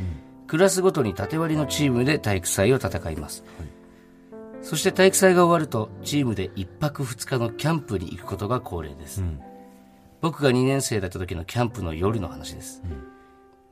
[0.46, 3.44] クラスごとに縦割りのチームで体育祭を戦います。
[4.62, 9.22] そして体育祭が終わるとチームで1泊2日のキャンプに行くことが恒例です。
[10.22, 12.82] 僕が2年生だった時のキャンプの夜の話です。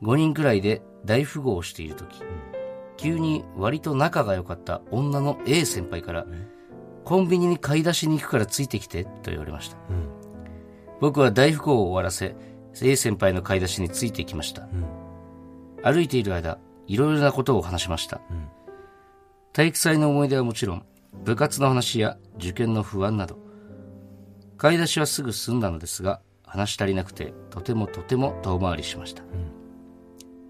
[0.01, 2.21] 5人くらいで大富豪をしている時、
[2.97, 6.25] 急に割と仲が良かった女の A 先輩から、
[7.05, 9.77] コンビニに買い出しに行くからついてきてと言われました。
[10.99, 12.35] 僕は大富豪を終わらせ、
[12.81, 14.67] A 先輩の買い出しについていきました。
[15.83, 18.21] 歩いている間、いろいろなことを話しました。
[19.53, 20.85] 体育祭の思い出はもちろん、
[21.23, 23.37] 部活の話や受験の不安など、
[24.57, 29.23] 買い出しはすぐ済んだのですが、話し足りなくて、とてもとても遠回りしました。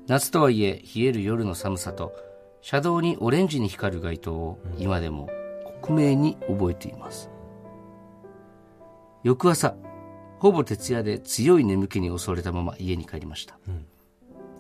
[0.10, 2.14] 夏とはいえ冷える夜の寒さと
[2.62, 5.30] 車道にオレンジに光る街灯を今でも
[5.84, 7.30] 克明に覚えています
[9.24, 9.76] 翌朝
[10.39, 13.60] ほぼ徹夜で強い眠気に襲われたまま家に帰りました、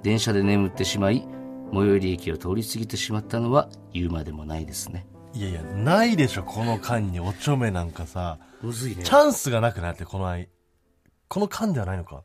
[0.03, 1.25] 電車で眠ってしまい
[1.73, 8.37] 最寄り駅を通り過ぎてしまったのは言うまでもないですねいやいや、ないでしょ、この間におちょめなんかさ。
[8.61, 10.47] むずいねチャンスがなくなって、この間。
[11.27, 12.23] この間ではないのか。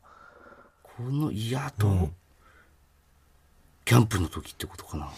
[0.82, 2.08] この嫌と、
[3.84, 5.10] キャンプの時ってことかな。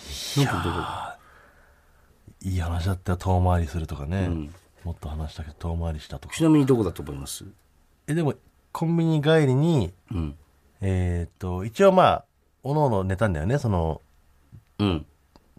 [2.43, 4.29] いい話だったよ、遠回りするとかね。
[4.85, 6.35] もっと話したけど、遠回りしたとか。
[6.35, 7.45] ちなみにどこだと思います？
[8.07, 8.35] え、でも、
[8.73, 10.37] コンビニ帰りに、うん。
[10.81, 12.25] えーっと、一応まあ、
[12.63, 14.03] おのおの寝たんだよね、その、
[14.79, 15.07] うん。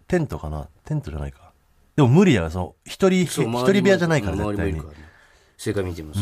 [0.06, 0.68] テントかな？
[0.84, 1.52] テントじゃないか。
[1.96, 4.78] でも無理やわ、その、一人、一人部屋じゃないから、絶対に。
[4.78, 4.84] ね
[5.56, 6.20] 正解見てみます、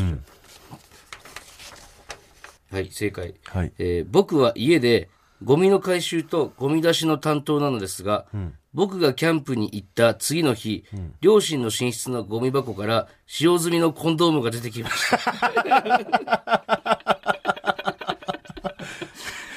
[2.72, 3.72] はい正解、はい。
[3.78, 5.10] えー僕は家で
[5.42, 8.26] ゴミの回収とゴミ出しの担当なのですが、
[8.72, 10.84] 僕がキャンプに行った次の日、
[11.20, 15.20] 両親の寝室のゴミ箱から使用済みのコンドームが出てきました。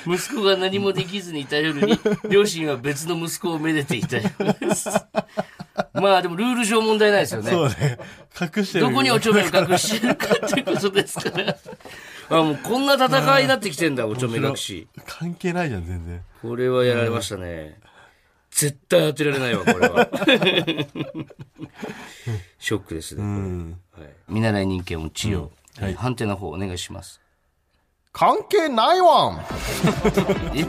[0.08, 2.00] 息子が何もできずにいた夜に、
[2.30, 4.90] 両親は別の息子をめでていたようです。
[5.94, 7.52] まあでもルール上問題ないですよね。
[7.52, 8.00] そうね。
[8.40, 8.86] 隠してる。
[8.86, 11.56] どこにおちょめを隠してるかっていうことですから。
[12.30, 14.88] あ、もうこんな戦いになってきてんだ、おちょめ隠し。
[15.06, 16.22] 関係ないじゃん、全然。
[16.42, 17.80] これはやられましたね。
[18.52, 20.10] 絶対当てられないわ、これは。
[22.60, 23.24] ショックですね。
[23.24, 23.78] うん。
[23.98, 25.50] はい、見習い人間を治療、
[25.80, 27.22] はい、判定の方お願いします。
[28.12, 29.46] 関係ないわん
[30.56, 30.66] え？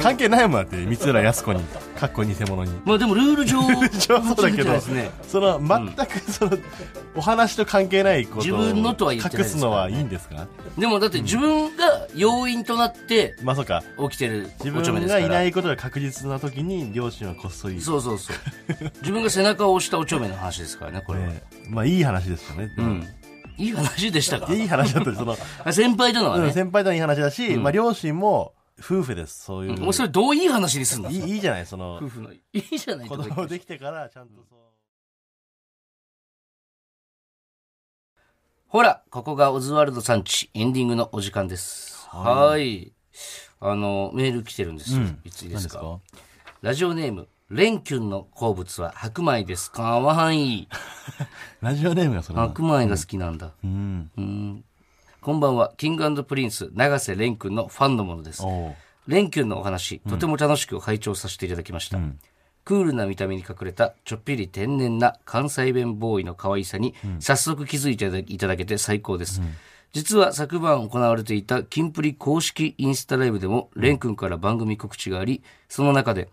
[0.00, 1.62] 関係ないもんだって、三浦靖子に、
[2.02, 2.72] かっこ偽物に。
[2.84, 3.60] まあでもルール上、
[3.94, 5.10] そうだけど、ですね。
[5.28, 6.58] その、全くその、
[7.14, 10.48] お話と関係ないことを自分のとは言ってない隠ですのはいいんですか？
[10.76, 13.84] でもだって自分が要因となってまあそうか。
[14.10, 14.72] 起きてる自。
[14.72, 17.80] 分がいないことが確実な時に、両親はこっそり。
[17.80, 18.36] そうそうそう。
[19.02, 21.26] 自分が背中を押したおちょめの話ですからね、これは。
[21.28, 22.74] ねまあいい話ですよね。
[22.78, 23.06] うん。
[23.58, 26.52] いい話でしたかいやいい話だったその、あ 先輩とのはうんね。
[26.52, 29.44] 先輩とのいい話だし、まあ両親も夫婦です。
[29.44, 29.80] そういう。
[29.80, 31.10] もうそれどういい話にすんの？
[31.10, 32.32] いいいいじゃない、その夫、婦の。
[32.32, 34.58] いいじゃない子供できてからちゃんとそう。
[38.68, 42.08] ほら、ここがオズワルドさんち、エンディングのお時間です。
[42.08, 42.92] はい。
[43.60, 45.02] あの、メール来てるんですよ。
[45.24, 45.80] いついいですか？
[45.82, 46.00] 何
[46.62, 49.70] ラジオネーム、レンキュンの好物は白米です。
[49.70, 50.68] かわいい。
[51.60, 53.52] ラジオネームがそれな白米が好きなんだ。
[53.62, 54.10] うん。
[54.16, 54.64] うん。
[55.22, 58.42] こんばんは、キングプリンス、永瀬廉君のファンのものです。
[58.44, 58.74] おう
[59.06, 62.00] 廉キュンのお話、とても楽しく拝聴させていただきました。
[62.64, 69.40] クールな見た目に隠れたちょっぴり天然な関西弁ボーイの可愛さに早速気づいていただけて最高です。
[69.92, 76.30] 実は昨晩行われていたキンプリ公式インスタライブでも、廉君から番組告知があり、その中で、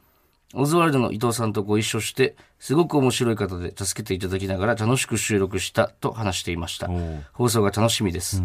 [0.56, 6.90] オズワルドの伊藤さんとご一緒して、すごく面白い方で助けていただきながら楽しく収録したと話していました。
[7.34, 8.42] 放送が楽しみです。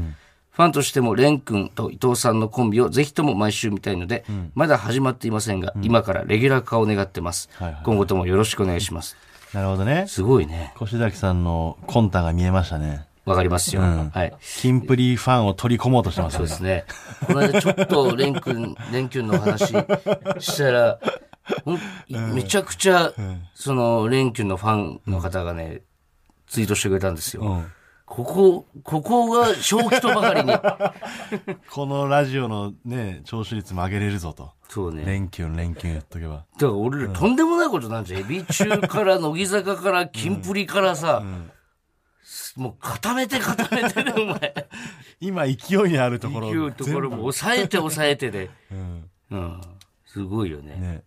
[0.55, 4.24] ファンとしても、レン君と伊藤さんのコンビをぜひとも毎週見たいので、
[4.55, 9.16] まだ始まっていませんが、今からレギュラー化を願ってます、はいはい今後ともよろしくお願いします。
[9.52, 10.07] なるほどね。
[10.09, 10.72] すごいね。
[10.80, 13.07] 越崎さんの魂胆が見えましたね。
[13.24, 13.82] わかりますよ。
[13.82, 14.34] んはい。
[14.40, 16.84] キンプリファンを取り込もうとしてますねそうですね。
[17.26, 20.98] この間ちょっとレン君、 レン君の話したら、
[22.09, 23.12] めちゃくちゃ、
[23.55, 25.82] その、レン君のファンの方がね、
[26.46, 27.62] ツイートしてくれたんですよ。
[28.19, 30.53] うんここ、ここが正気とばかりに。
[31.71, 34.53] このラジオのね、聴取率も上げれるぞと。
[34.69, 35.05] そうね。
[35.05, 36.37] 連休連休言っとけば。
[36.37, 38.21] だから俺らとんでもないことなんじゃん。
[38.21, 41.25] エビ中から乃木坂からキンプリからさ、
[42.57, 44.69] もう固めて固めてね、お前。
[45.21, 46.53] 今勢いにあるところ。
[46.53, 48.49] 勢いところも抑えて抑えてで。
[48.71, 49.11] うん。
[49.31, 49.61] うん。
[50.07, 50.77] すごいよね。
[50.77, 51.03] ね。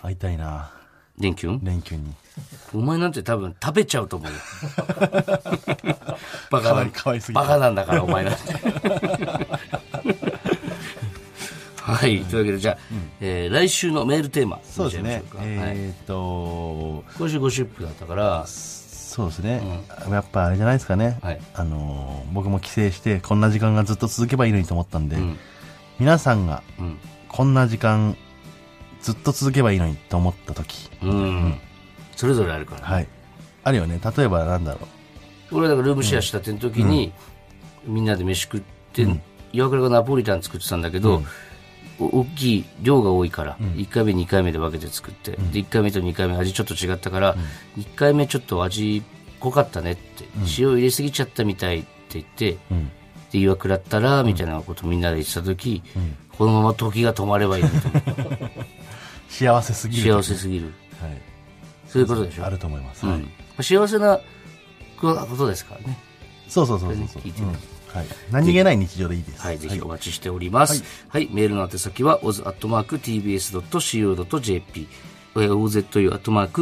[0.00, 0.72] 会いたいな。
[1.18, 2.14] レンキュン連休に。
[2.74, 4.36] お前なんて多分食べちゃうと思うよ。
[6.50, 7.48] バカないかわいすぎバて。
[7.48, 8.40] カなんだから、お前なんて。
[11.82, 12.20] はい。
[12.24, 12.78] というわけで、じゃあ、
[13.20, 14.60] えー来週のメールテーマ。
[14.62, 15.22] そうですね。
[15.40, 19.62] えーっと、今週ゴシップだったから、そうですね。
[20.08, 21.18] やっぱあれじゃないですかね。
[21.22, 25.38] はいあのー、僕も帰省して、こんな時間がずっと続けばいいのにと思ったんで、ん
[25.98, 26.98] 皆さんがうん。
[27.28, 28.16] こんな時間
[29.00, 31.60] ずっと続けばいいのにと思った時、うん。
[32.22, 32.82] それぞれあるから。
[32.82, 33.08] はい。
[33.64, 34.00] あるよね。
[34.16, 34.86] 例えばなんだろ
[35.50, 37.12] 俺だからルームシェアしたての時に、
[37.84, 38.60] みんなで飯食っ
[38.92, 39.04] て、
[39.52, 41.24] 岩倉がナポリタン作ってたんだけど、
[41.98, 47.34] お大きい量が多いから、1回目2回目で分けて作って、で1回目と2回目味ちょっと違ったから、
[47.76, 49.02] 1回目ちょっと味
[49.40, 52.56] 濃かったねって、塩入れすぎちゃったみたいって言って。
[53.32, 55.82] で岩倉ったら、みたいなことみんなで言ってた時、
[56.38, 57.64] このまま時が止まればいい
[59.28, 60.14] 幸せすぎる。
[60.14, 60.72] 幸せすぎる。
[61.00, 61.31] はい。
[61.92, 63.04] そういうことでしょあると思います。
[63.04, 63.28] はいうん。
[63.62, 64.18] 幸せな
[64.98, 65.98] ことですからね。
[66.48, 67.22] そうそうそうそうそう。
[67.94, 68.06] はい。
[68.30, 69.42] 何気ない日常でいいです。
[69.42, 70.82] はい、ぜひお待ちしております。
[71.08, 73.28] はい、メールの宛先は oz.tbs.co.jp
[75.34, 76.58] ozu.tbs.co.jp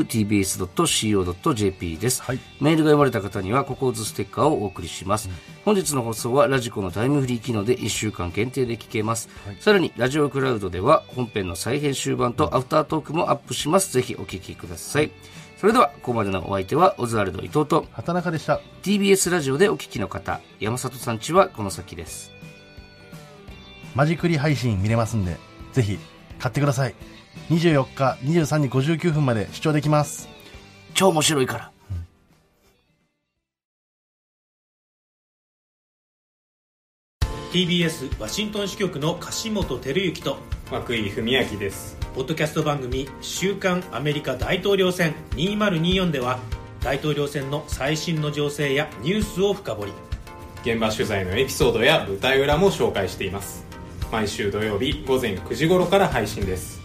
[1.98, 5.30] です、はいメールが読まれた方には、ここをずステッカーをお送りします。
[5.64, 9.30] 本日の放送はラジコのタイムフリー機能で1週間限定で聞けます。
[9.60, 13.92] さらに、ラジオクラウドでは本編の再編集版とアフタートークもアップします。
[13.92, 15.10] ぜひお聞きください。
[15.58, 18.60] それでは、ここまでのお相手は、オズワルド伊藤と、畑中でした。
[18.82, 22.30] TBS ラジオでお聞きの方、山里さんちはこの先です。
[23.94, 25.36] マジクリ配信見れますんで、
[25.72, 25.98] ぜひ
[26.38, 26.94] 買ってください。
[27.48, 30.28] 24日23時59分まで視聴できます。
[30.94, 31.70] 超面白いから。
[37.52, 40.38] TBS ワシントン支局の樫本照之と
[40.70, 41.96] 涌井文明です。
[42.14, 46.38] ポッドキャスト番組「週刊アメリカ大統領選2024」では
[46.80, 49.92] 大統領選の最新の情勢やニュースを深掘り。
[50.62, 53.70] 現場取材のエピソードや舞台裏も紹介しています。
[54.12, 56.79] 毎週土曜日午前9時頃から配信です